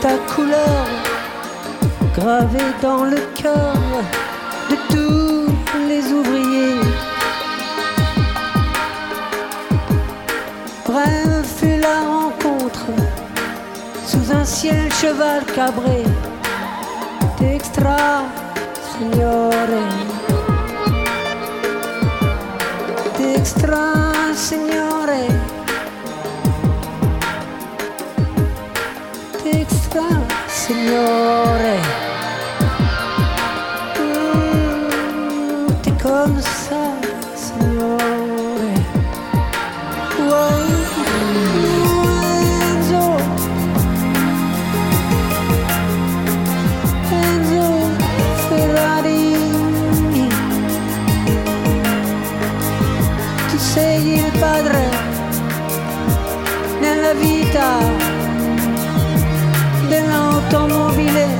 [0.00, 0.86] ta couleur
[2.14, 3.74] gravée dans le cœur
[4.70, 5.19] de tous
[6.12, 6.80] ouvriers.
[10.86, 12.86] Brève fut la rencontre
[14.06, 16.02] sous un ciel cheval cabré
[17.38, 18.24] d'extra
[18.90, 19.78] signore
[23.16, 23.86] d'extra
[24.34, 25.28] signore
[29.44, 30.08] d'extra
[30.48, 31.79] signore
[57.50, 57.78] velocità
[59.88, 61.39] dell'automobile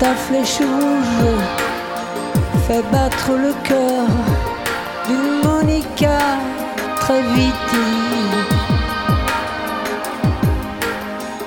[0.00, 1.28] ta flèche rouge
[2.66, 4.06] fait battre le cœur
[5.06, 6.18] d'une Monica
[7.00, 7.74] très vite.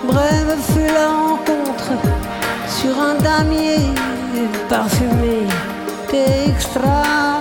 [0.04, 1.94] Brève fut la rencontre
[2.68, 3.80] sur un damier
[4.70, 5.48] parfumé
[6.12, 7.33] d'extra signore.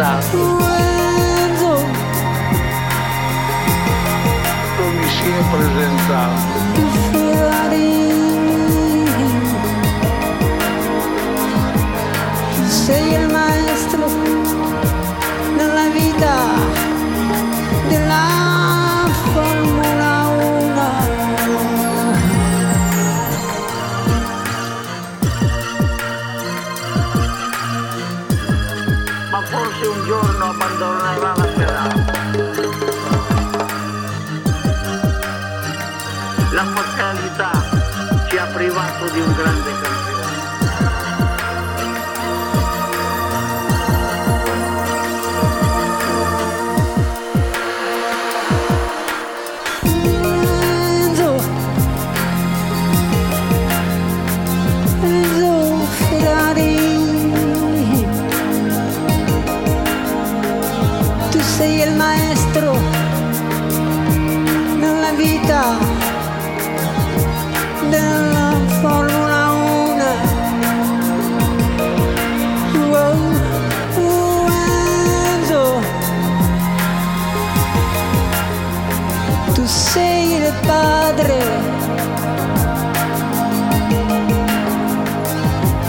[0.00, 0.38] passado.
[4.76, 6.49] Quando me cheguei apresentado.
[38.30, 40.08] ci ha privato di un grande campione.
[61.56, 62.78] sei il maestro
[64.78, 65.89] nella vita.
[80.70, 81.40] Padre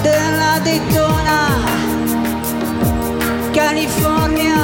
[0.06, 1.40] de la Daytona,
[3.54, 4.58] California,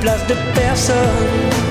[0.00, 1.69] place de personne.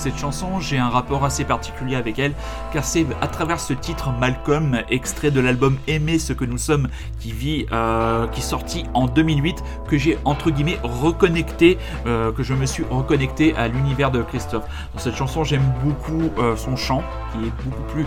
[0.00, 2.32] Cette chanson, j'ai un rapport assez particulier avec elle,
[2.72, 6.88] car c'est à travers ce titre Malcolm, extrait de l'album Aimer ce que nous sommes,
[7.18, 11.76] qui vit, euh, qui est sorti en 2008, que j'ai entre guillemets reconnecté,
[12.06, 14.64] euh, que je me suis reconnecté à l'univers de Christophe.
[14.94, 17.02] Dans cette chanson, j'aime beaucoup euh, son chant,
[17.34, 18.06] qui est beaucoup plus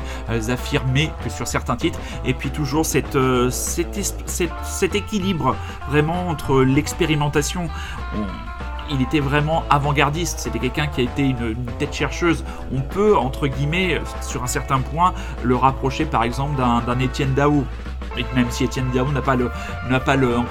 [0.51, 3.15] affirmé que sur certains titres, et puis toujours cette,
[3.51, 5.55] cet, équilibre
[5.91, 7.67] vraiment entre l'expérimentation.
[8.15, 8.52] on-
[8.91, 12.43] il était vraiment avant-gardiste, c'était quelqu'un qui a été une, tête chercheuse.
[12.73, 15.13] On peut, entre guillemets, sur un certain point,
[15.43, 17.63] le rapprocher par exemple d'un Étienne Dao.
[18.17, 19.49] Et même si Étienne Dao n'a pas le,
[19.89, 20.45] n'a pas le, en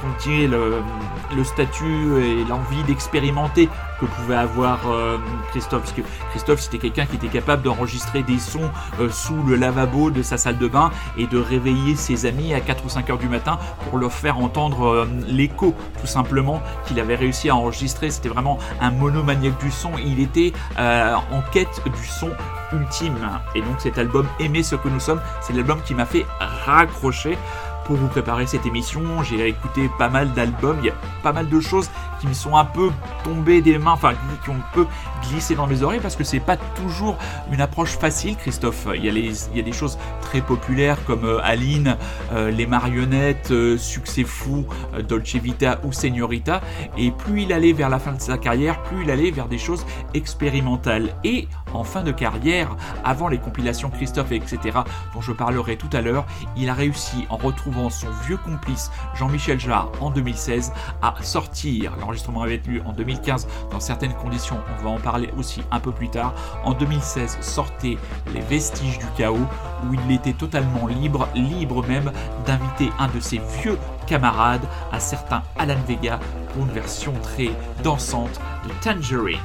[1.36, 3.68] le statut et l'envie d'expérimenter
[4.06, 5.18] pouvait avoir euh,
[5.50, 9.56] Christophe, parce que Christophe c'était quelqu'un qui était capable d'enregistrer des sons euh, sous le
[9.56, 13.10] lavabo de sa salle de bain et de réveiller ses amis à 4 ou 5
[13.10, 17.56] heures du matin pour leur faire entendre euh, l'écho tout simplement qu'il avait réussi à
[17.56, 18.10] enregistrer.
[18.10, 19.92] C'était vraiment un monomaniaque du son.
[20.04, 22.30] Il était en quête du son
[22.72, 23.16] ultime.
[23.54, 27.38] Et donc cet album Aimer ce que nous sommes, c'est l'album qui m'a fait raccrocher.
[27.84, 31.48] Pour vous préparer cette émission, j'ai écouté pas mal d'albums, il y a pas mal
[31.48, 31.90] de choses
[32.22, 32.90] qui me sont un peu
[33.24, 34.14] tombées des mains, enfin
[34.44, 34.86] qui ont un peu
[35.28, 37.18] glissé dans mes oreilles parce que c'est pas toujours
[37.50, 38.86] une approche facile, Christophe.
[38.94, 41.96] Il y a, les, il y a des choses très populaires comme euh, Aline,
[42.32, 46.60] euh, les marionnettes, euh, Succès fou, euh, Dolce Vita ou Señorita.
[46.96, 49.58] Et plus il allait vers la fin de sa carrière, plus il allait vers des
[49.58, 51.16] choses expérimentales.
[51.24, 54.78] Et en fin de carrière, avant les compilations Christophe, etc.,
[55.12, 56.24] dont je parlerai tout à l'heure,
[56.56, 61.92] il a réussi, en retrouvant son vieux complice Jean-Michel Jarre en 2016, à sortir.
[62.12, 65.92] L'enregistrement avait eu en 2015 dans certaines conditions, on va en parler aussi un peu
[65.92, 66.34] plus tard.
[66.62, 67.96] En 2016 sortait
[68.34, 72.12] Les Vestiges du Chaos, où il était totalement libre, libre même
[72.44, 76.20] d'inviter un de ses vieux camarades, un certain Alan Vega,
[76.52, 77.50] pour une version très
[77.82, 78.38] dansante
[78.68, 79.38] de Tangerine.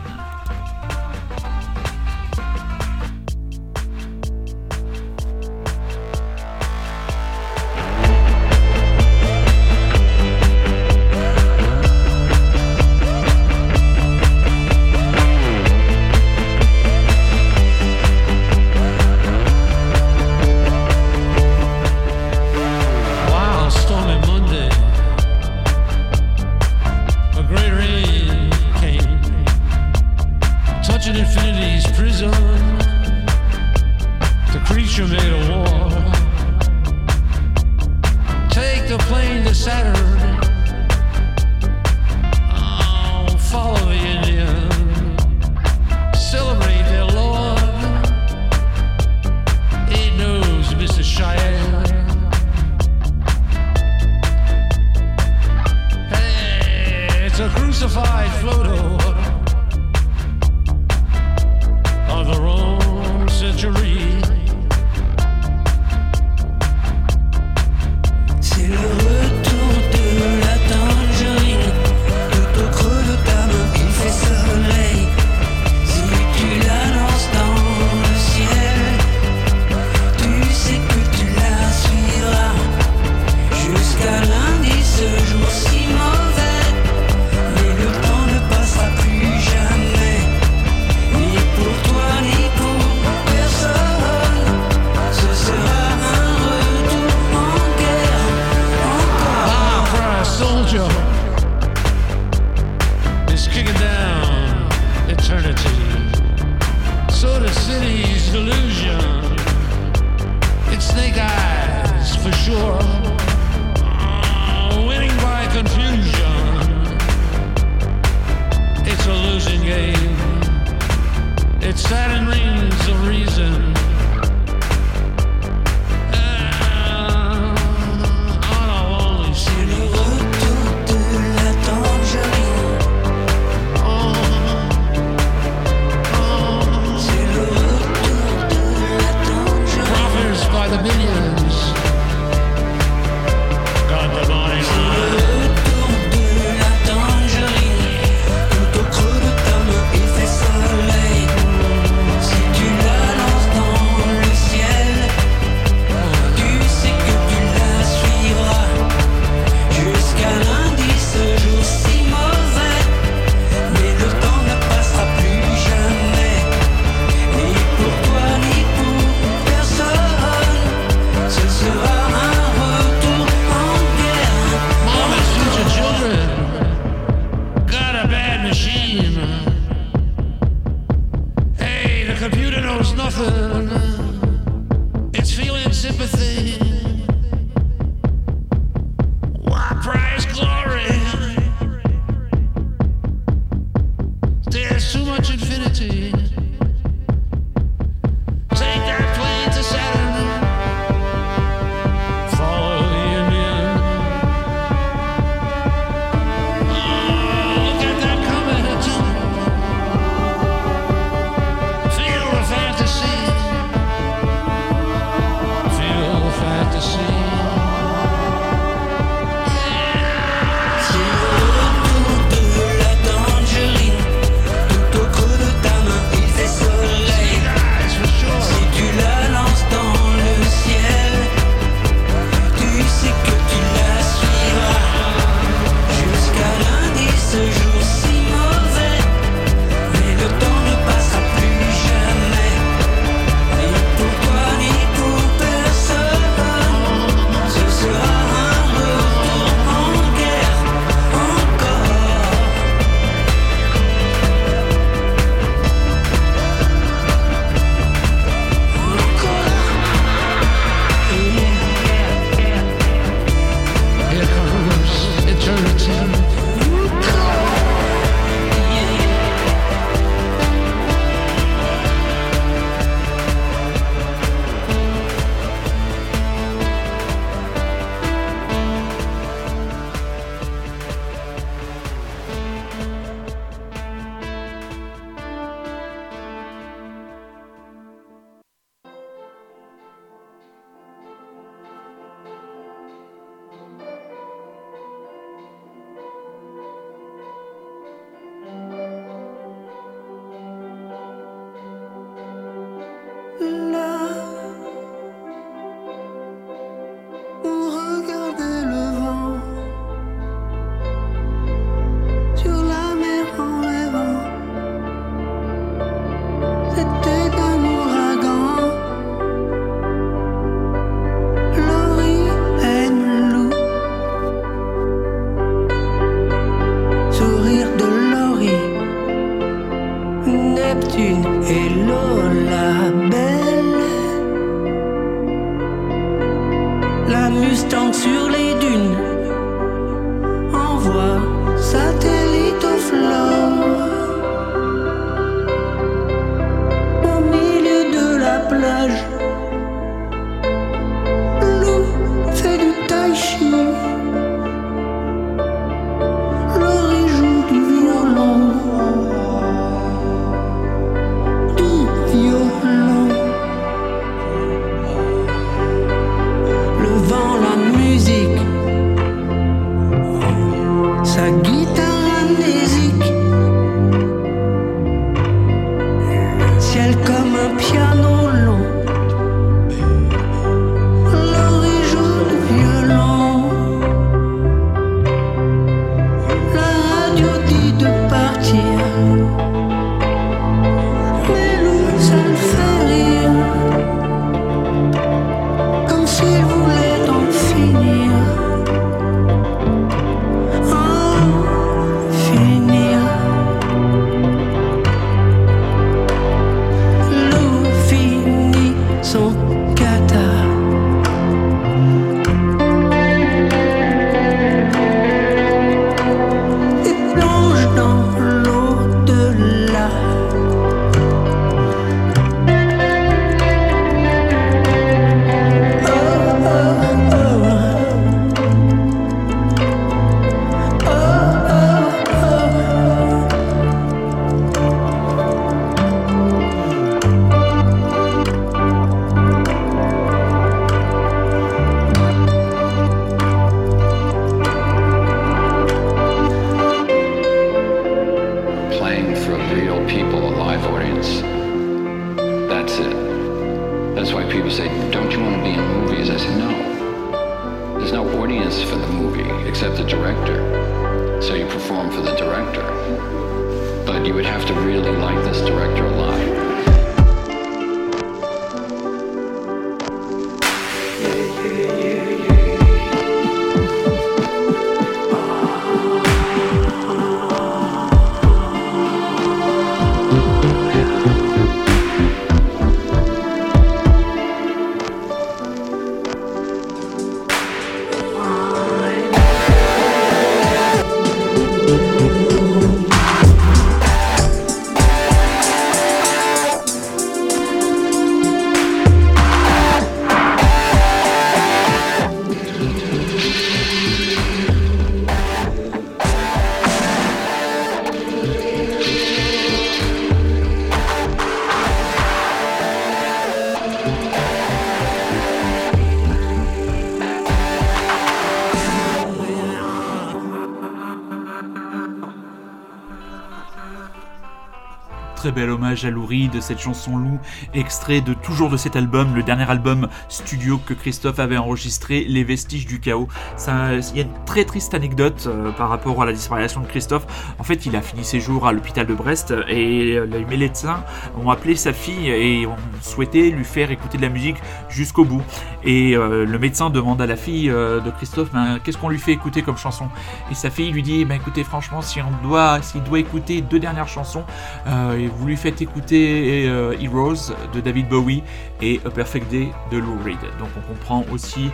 [525.38, 527.19] Bel hommage à Lou de cette chanson Lou,
[527.53, 532.23] extrait de toujours de cet album, le dernier album studio que Christophe avait enregistré, Les
[532.23, 533.07] Vestiges du Chaos.
[533.47, 537.05] Il y a une très triste anecdote euh, par rapport à la disparition de Christophe.
[537.38, 540.84] En fait, il a fini ses jours à l'hôpital de Brest et euh, les médecins
[541.23, 544.38] ont appelé sa fille et ont souhaité lui faire écouter de la musique
[544.69, 545.22] jusqu'au bout.
[545.63, 549.13] Et euh, le médecin demande à la fille de Christophe ben, qu'est-ce qu'on lui fait
[549.13, 549.89] écouter comme chanson?
[550.31, 553.59] Et sa fille lui dit ben, écoutez, franchement, si on doit, s'il doit écouter deux
[553.59, 554.23] dernières chansons,
[554.65, 556.45] vous lui faites écouter
[556.79, 558.23] Heroes de David Bowie
[558.61, 560.17] et A Perfect Day de Lou Reed.
[560.39, 561.49] Donc on comprend aussi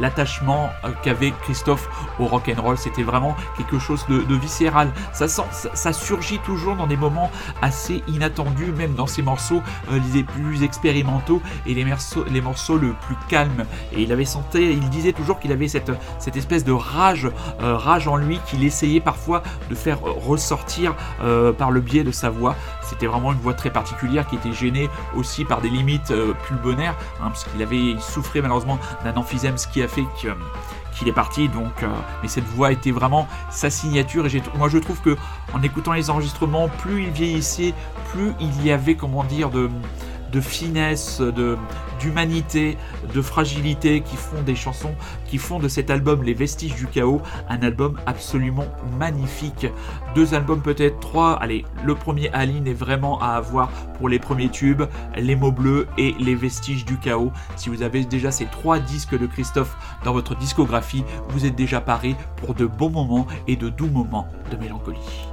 [0.00, 0.70] l'attachement
[1.02, 1.88] qu'avait Christophe
[2.18, 2.78] au rock and roll.
[2.78, 4.90] C'était vraiment quelque chose de, viscéral.
[5.12, 5.42] Ça, sent,
[5.74, 7.30] ça, surgit toujours dans des moments
[7.62, 12.76] assez inattendus, même dans ses morceaux euh, les plus expérimentaux et les morceaux, les morceaux
[12.76, 13.64] le plus calmes.
[13.92, 17.28] Et il avait senti, il disait toujours qu'il avait cette, cette espèce de rage,
[17.62, 22.12] euh, rage en lui qu'il essayait parfois de faire ressortir euh, par le biais de
[22.12, 22.54] sa voix.
[22.82, 26.12] C'était vraiment une voix très particulière qui était gênée aussi par des limites
[26.46, 31.08] pulmonaires, hein, parce qu'il avait, il souffrait malheureusement d'un emphysème, ce qui a fait qu'il
[31.08, 31.48] est parti.
[31.48, 31.88] Donc, euh,
[32.22, 34.26] mais cette voix était vraiment sa signature.
[34.26, 35.16] Et moi, je trouve que
[35.52, 37.74] en écoutant les enregistrements, plus il vieillissait,
[38.12, 39.70] plus il y avait, comment dire, de
[40.32, 41.22] de finesse,
[42.00, 42.76] d'humanité,
[43.14, 44.94] de fragilité qui font des chansons,
[45.26, 48.66] qui font de cet album Les Vestiges du Chaos un album absolument
[48.98, 49.66] magnifique.
[50.14, 51.34] Deux albums peut-être, trois.
[51.34, 54.82] Allez, le premier Aline est vraiment à avoir pour les premiers tubes,
[55.16, 57.32] Les mots bleus et Les Vestiges du Chaos.
[57.56, 61.80] Si vous avez déjà ces trois disques de Christophe dans votre discographie, vous êtes déjà
[61.80, 65.29] paré pour de bons moments et de doux moments de mélancolie.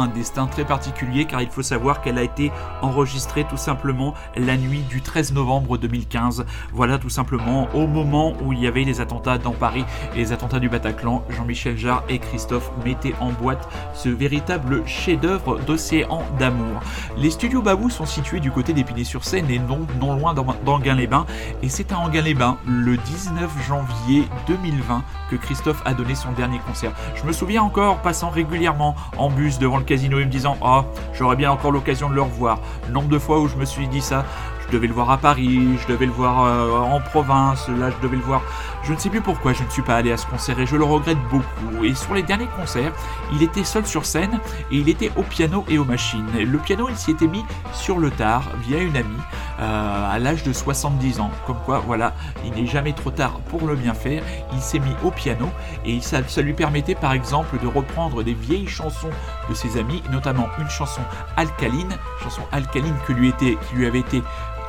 [0.00, 2.52] Un destin très particulier car il faut savoir qu'elle a été
[2.82, 6.44] enregistrée tout simplement la nuit du 13 novembre 2015.
[6.72, 9.84] Voilà tout simplement au moment où il y avait les attentats dans Paris
[10.14, 11.24] et les attentats du Bataclan.
[11.30, 16.80] Jean-Michel Jarre et Christophe mettaient en boîte ce véritable chef-d'œuvre d'océan d'amour.
[17.16, 21.26] Les studios Babou sont situés du côté d'Épinay-sur-Seine et non, non loin d'Anguin-les-Bains.
[21.62, 26.92] Et c'est à Anguin-les-Bains, le 19 janvier 2020, que Christophe a donné son dernier concert.
[27.14, 30.84] Je me souviens encore passant régulièrement en bus devant le casino et me disant Ah,
[30.84, 32.60] oh, j'aurais bien encore l'occasion de le revoir.
[32.90, 34.24] nombre de fois où je me suis dit ça,
[34.66, 38.02] je devais le voir à Paris, je devais le voir euh, en province, là je
[38.02, 38.42] devais le voir.
[38.82, 40.76] Je ne sais plus pourquoi je ne suis pas allé à ce concert et je
[40.76, 41.84] le regrette beaucoup.
[41.84, 42.92] Et sur les derniers concerts,
[43.32, 46.26] il était seul sur scène et il était au piano et aux machines.
[46.34, 49.22] Le piano, il s'y était mis sur le tard via une amie
[49.60, 51.30] euh, à l'âge de 70 ans.
[51.46, 52.12] Comme quoi, voilà,
[52.44, 54.22] il n'est jamais trop tard pour le bien faire.
[54.52, 55.48] Il s'est mis au piano
[55.86, 59.10] et ça, ça lui permettait par exemple de reprendre des vieilles chansons
[59.48, 61.02] de ses amis, notamment une chanson
[61.36, 64.22] alcaline, chanson alcaline que lui était, qui lui avait été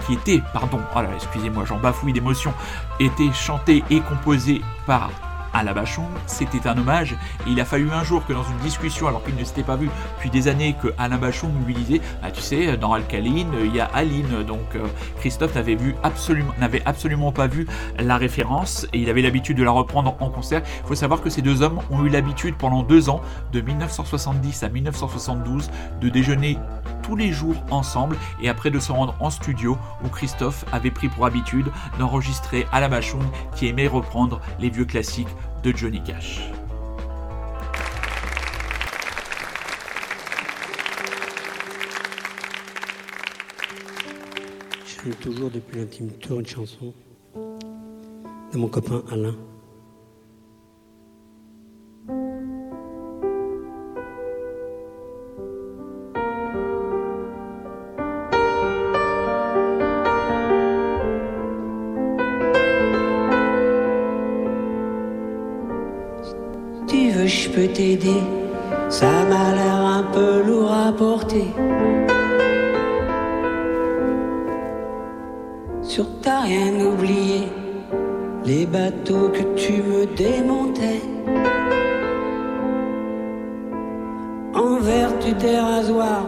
[0.05, 2.53] qui était, pardon, oh excusez-moi, j'en bafouille d'émotion,
[2.99, 5.09] était chanté et composé par
[5.55, 7.15] Alain Bachon, c'était un hommage.
[7.47, 9.89] Il a fallu un jour que dans une discussion, alors qu'il ne s'était pas vu
[10.17, 13.79] depuis des années, que Alain Bachon lui disait ah, Tu sais, dans Alcaline, il y
[13.79, 14.43] a Aline.
[14.43, 14.85] Donc euh,
[15.19, 17.67] Christophe n'avait vu absolument, n'avait absolument pas vu
[17.97, 20.61] la référence et il avait l'habitude de la reprendre en concert.
[20.83, 23.21] Il faut savoir que ces deux hommes ont eu l'habitude pendant deux ans,
[23.53, 25.69] de 1970 à 1972,
[26.01, 26.57] de déjeuner
[27.05, 31.07] tous les jours ensemble et après de se rendre en studio où Christophe avait pris
[31.07, 31.67] pour habitude
[31.99, 33.19] d'enregistrer à la Bachon
[33.55, 35.27] qui aimait reprendre les vieux classiques
[35.63, 36.41] de Johnny Cash.
[45.05, 46.91] Je toujours depuis l'intime tour une chanson
[47.35, 49.35] de mon copain Alain.
[67.27, 68.21] Je peux t'aider.
[68.89, 71.47] Ça m'a l'air un peu lourd à porter.
[75.81, 77.47] Sur t'as rien oublié,
[78.45, 81.01] les bateaux que tu me démontais.
[84.53, 86.27] En vertu des rasoirs,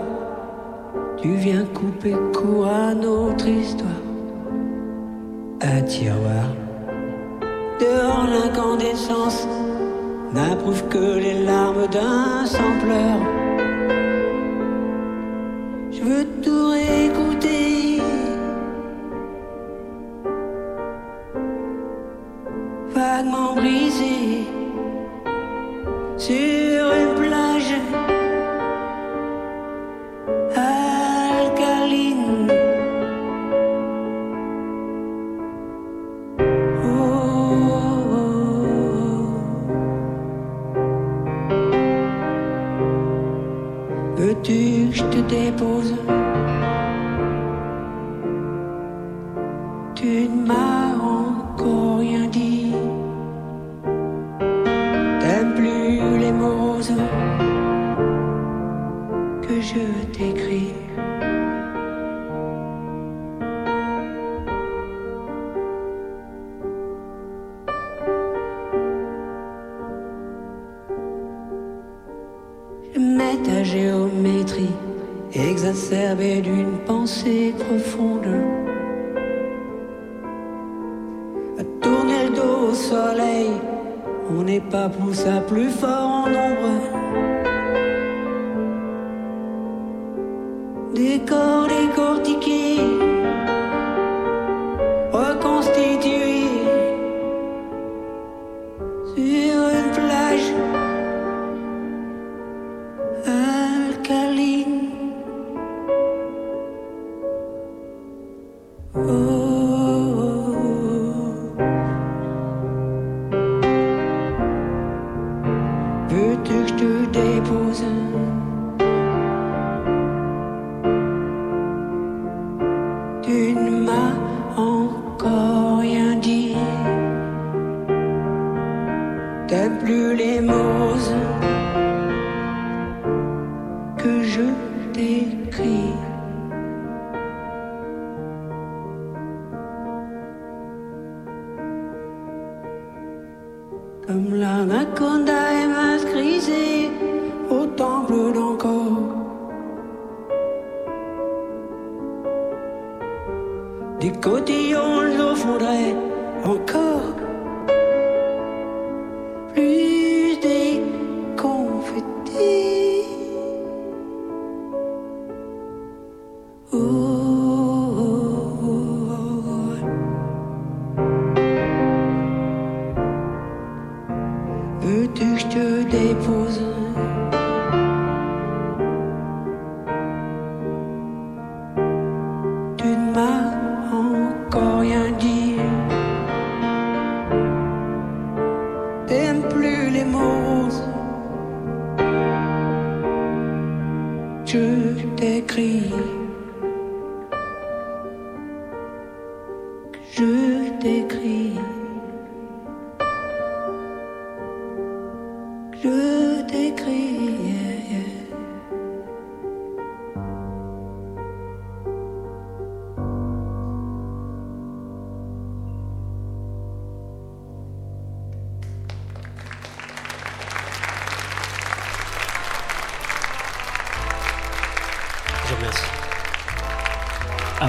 [1.22, 4.04] tu viens couper court à notre histoire.
[5.62, 6.50] Un tiroir,
[7.80, 9.48] dehors l'incandescence
[10.34, 13.18] n'approuve que les larmes d'un sans-pleur.
[15.92, 16.57] Je veux tout
[44.18, 45.94] Veux-tu que je te dépose?
[49.94, 50.77] Tu ne m'as
[75.88, 78.28] exacerbée d'une pensée profonde.
[81.58, 83.52] À tourner le dos au soleil,
[84.30, 86.74] on n'est pas poussé à plus fort en nombre.
[90.94, 91.67] Des corps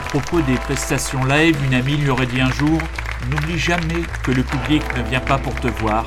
[0.09, 2.78] propos des prestations live, une amie lui aurait dit un jour
[3.30, 6.05] N'oublie jamais que le public ne vient pas pour te voir,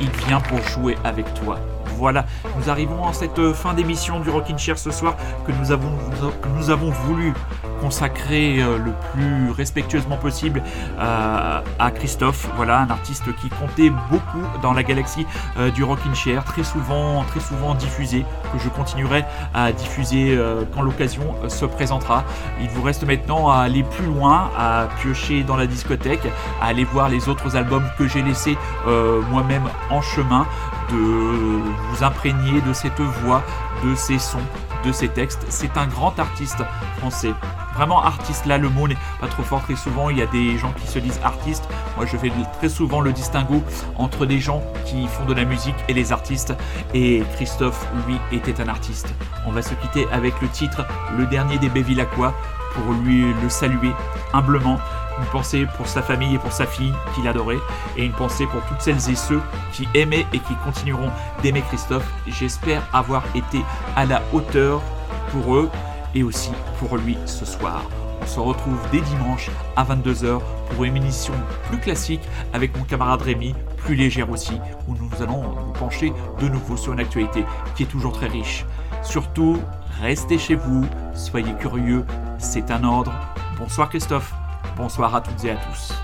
[0.00, 1.58] il vient pour jouer avec toi.
[1.96, 5.16] Voilà, nous arrivons en cette fin d'émission du Rockin' Chair ce soir
[5.46, 5.90] que nous avons,
[6.40, 7.34] que nous avons voulu
[7.80, 10.62] consacrer euh, le plus respectueusement possible
[10.98, 12.48] euh, à Christophe.
[12.56, 15.26] Voilà, un artiste qui comptait beaucoup dans la galaxie
[15.58, 19.24] euh, du Rockin' Chair, très souvent, très souvent diffusé, que je continuerai
[19.54, 20.38] à diffuser
[20.74, 22.24] quand l'occasion se présentera.
[22.60, 26.26] Il vous reste maintenant à aller plus loin, à piocher dans la discothèque,
[26.60, 28.56] à aller voir les autres albums que j'ai laissés
[29.30, 30.46] moi-même en chemin,
[30.90, 33.42] de vous imprégner de cette voix,
[33.84, 34.38] de ces sons,
[34.84, 35.44] de ces textes.
[35.48, 36.62] C'est un grand artiste
[36.98, 37.32] français.
[37.74, 39.62] Vraiment artiste, là le mot n'est pas trop fort.
[39.62, 41.68] Très souvent, il y a des gens qui se disent artistes.
[41.96, 43.62] Moi, je fais très souvent le distinguo
[43.96, 46.54] entre des gens qui font de la musique et les artistes.
[46.94, 49.08] Et Christophe, lui, était un artiste.
[49.46, 50.84] On va se quitter avec le titre
[51.16, 52.34] Le dernier des Bévilacquois
[52.74, 53.92] pour lui le saluer
[54.32, 54.78] humblement.
[55.18, 57.58] Une pensée pour sa famille et pour sa fille qu'il adorait.
[57.96, 59.40] Et une pensée pour toutes celles et ceux
[59.72, 61.10] qui aimaient et qui continueront
[61.42, 62.06] d'aimer Christophe.
[62.26, 63.62] J'espère avoir été
[63.96, 64.80] à la hauteur
[65.30, 65.70] pour eux
[66.14, 67.82] et aussi pour lui ce soir.
[68.22, 71.34] On se retrouve dès dimanche à 22h pour une émission
[71.68, 72.20] plus classique
[72.52, 76.92] avec mon camarade Rémi, plus légère aussi, où nous allons nous pencher de nouveau sur
[76.92, 78.66] une actualité qui est toujours très riche.
[79.02, 79.58] Surtout,
[80.00, 80.84] restez chez vous,
[81.14, 82.04] soyez curieux,
[82.38, 83.12] c'est un ordre.
[83.58, 84.32] Bonsoir Christophe,
[84.76, 85.94] bonsoir à toutes et à tous.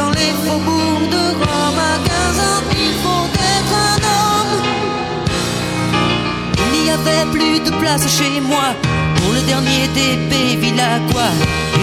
[0.00, 2.92] Dans les faubourgs de Rome, à 15 ans, il
[3.56, 4.56] être un homme.
[6.64, 8.68] Il n'y avait plus de place chez moi
[9.16, 11.34] pour le dernier des Villacois.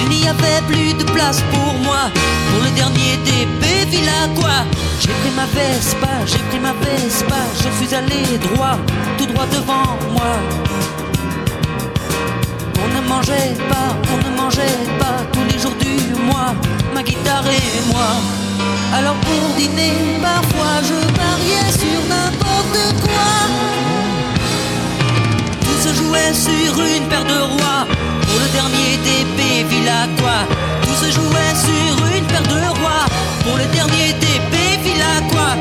[0.02, 2.04] Il n'y avait plus de place pour moi
[2.50, 3.46] pour le dernier des
[3.92, 4.64] Villacois.
[5.02, 8.78] J'ai pris ma Vespa, j'ai pris ma Vespa, je suis allé droit,
[9.18, 10.34] tout droit devant moi.
[12.84, 16.54] On ne mangeait pas, on ne mangeait pas tous du mois,
[16.94, 18.10] ma guitare et moi.
[18.94, 23.30] Alors pour dîner, parfois je pariais sur n'importe quoi.
[25.62, 27.88] Tout se jouait sur une paire de rois,
[28.22, 30.46] pour le dernier d'épée Villacois.
[30.84, 33.06] Tout se jouait sur une paire de rois,
[33.44, 35.58] pour le dernier d'épée Villacois.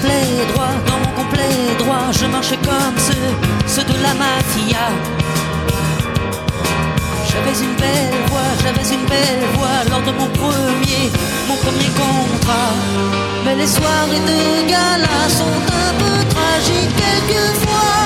[0.00, 3.30] Complet droit, dans mon complet droit, je marchais comme ceux,
[3.66, 4.86] ceux de la mafia.
[7.28, 11.10] J'avais une belle voix, j'avais une belle voix lors de mon premier,
[11.48, 12.72] mon premier contrat.
[13.44, 18.00] Mais les soirées de gala sont un peu tragiques quelquefois.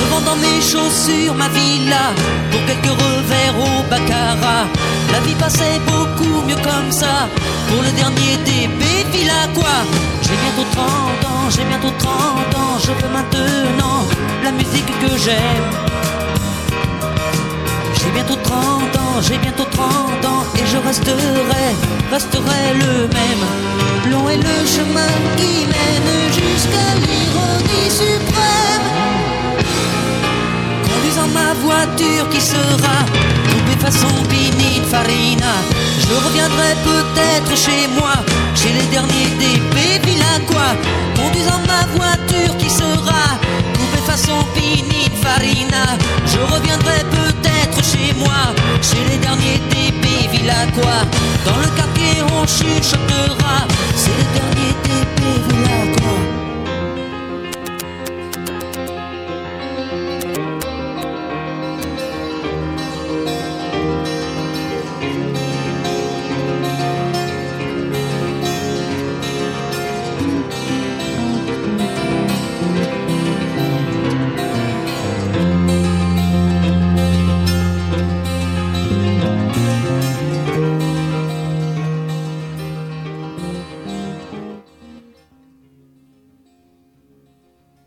[0.00, 2.14] Revendant mes chaussures, ma villa,
[2.50, 4.66] pour quelques revers au baccarat.
[5.12, 7.28] La vie passait beaucoup mieux comme ça,
[7.68, 8.68] pour le dernier des
[9.12, 9.84] Villacois.
[10.22, 10.84] J'ai bientôt 30
[11.30, 12.10] ans, j'ai bientôt 30
[12.62, 14.04] ans, je veux maintenant
[14.42, 15.96] la musique que j'aime.
[18.06, 18.56] J'ai bientôt 30
[18.96, 21.66] ans, j'ai bientôt 30 ans Et je resterai,
[22.12, 23.44] resterai le même
[24.10, 28.88] Long est le chemin qui mène jusqu'à l'ironie suprême
[30.84, 32.96] Conduisant ma voiture qui sera
[33.86, 34.82] façon Bini.
[36.08, 38.14] Je reviendrai peut-être chez moi,
[38.54, 40.18] chez les derniers des baby
[41.14, 43.24] conduisant ma voiture qui sera
[43.76, 45.84] coupée façon Bini Farina.
[46.26, 50.42] Je reviendrai peut-être chez moi, chez les derniers des baby
[50.74, 50.98] quoi
[51.44, 53.56] Dans le quartier on chuchotera,
[53.94, 56.25] c'est les derniers des baby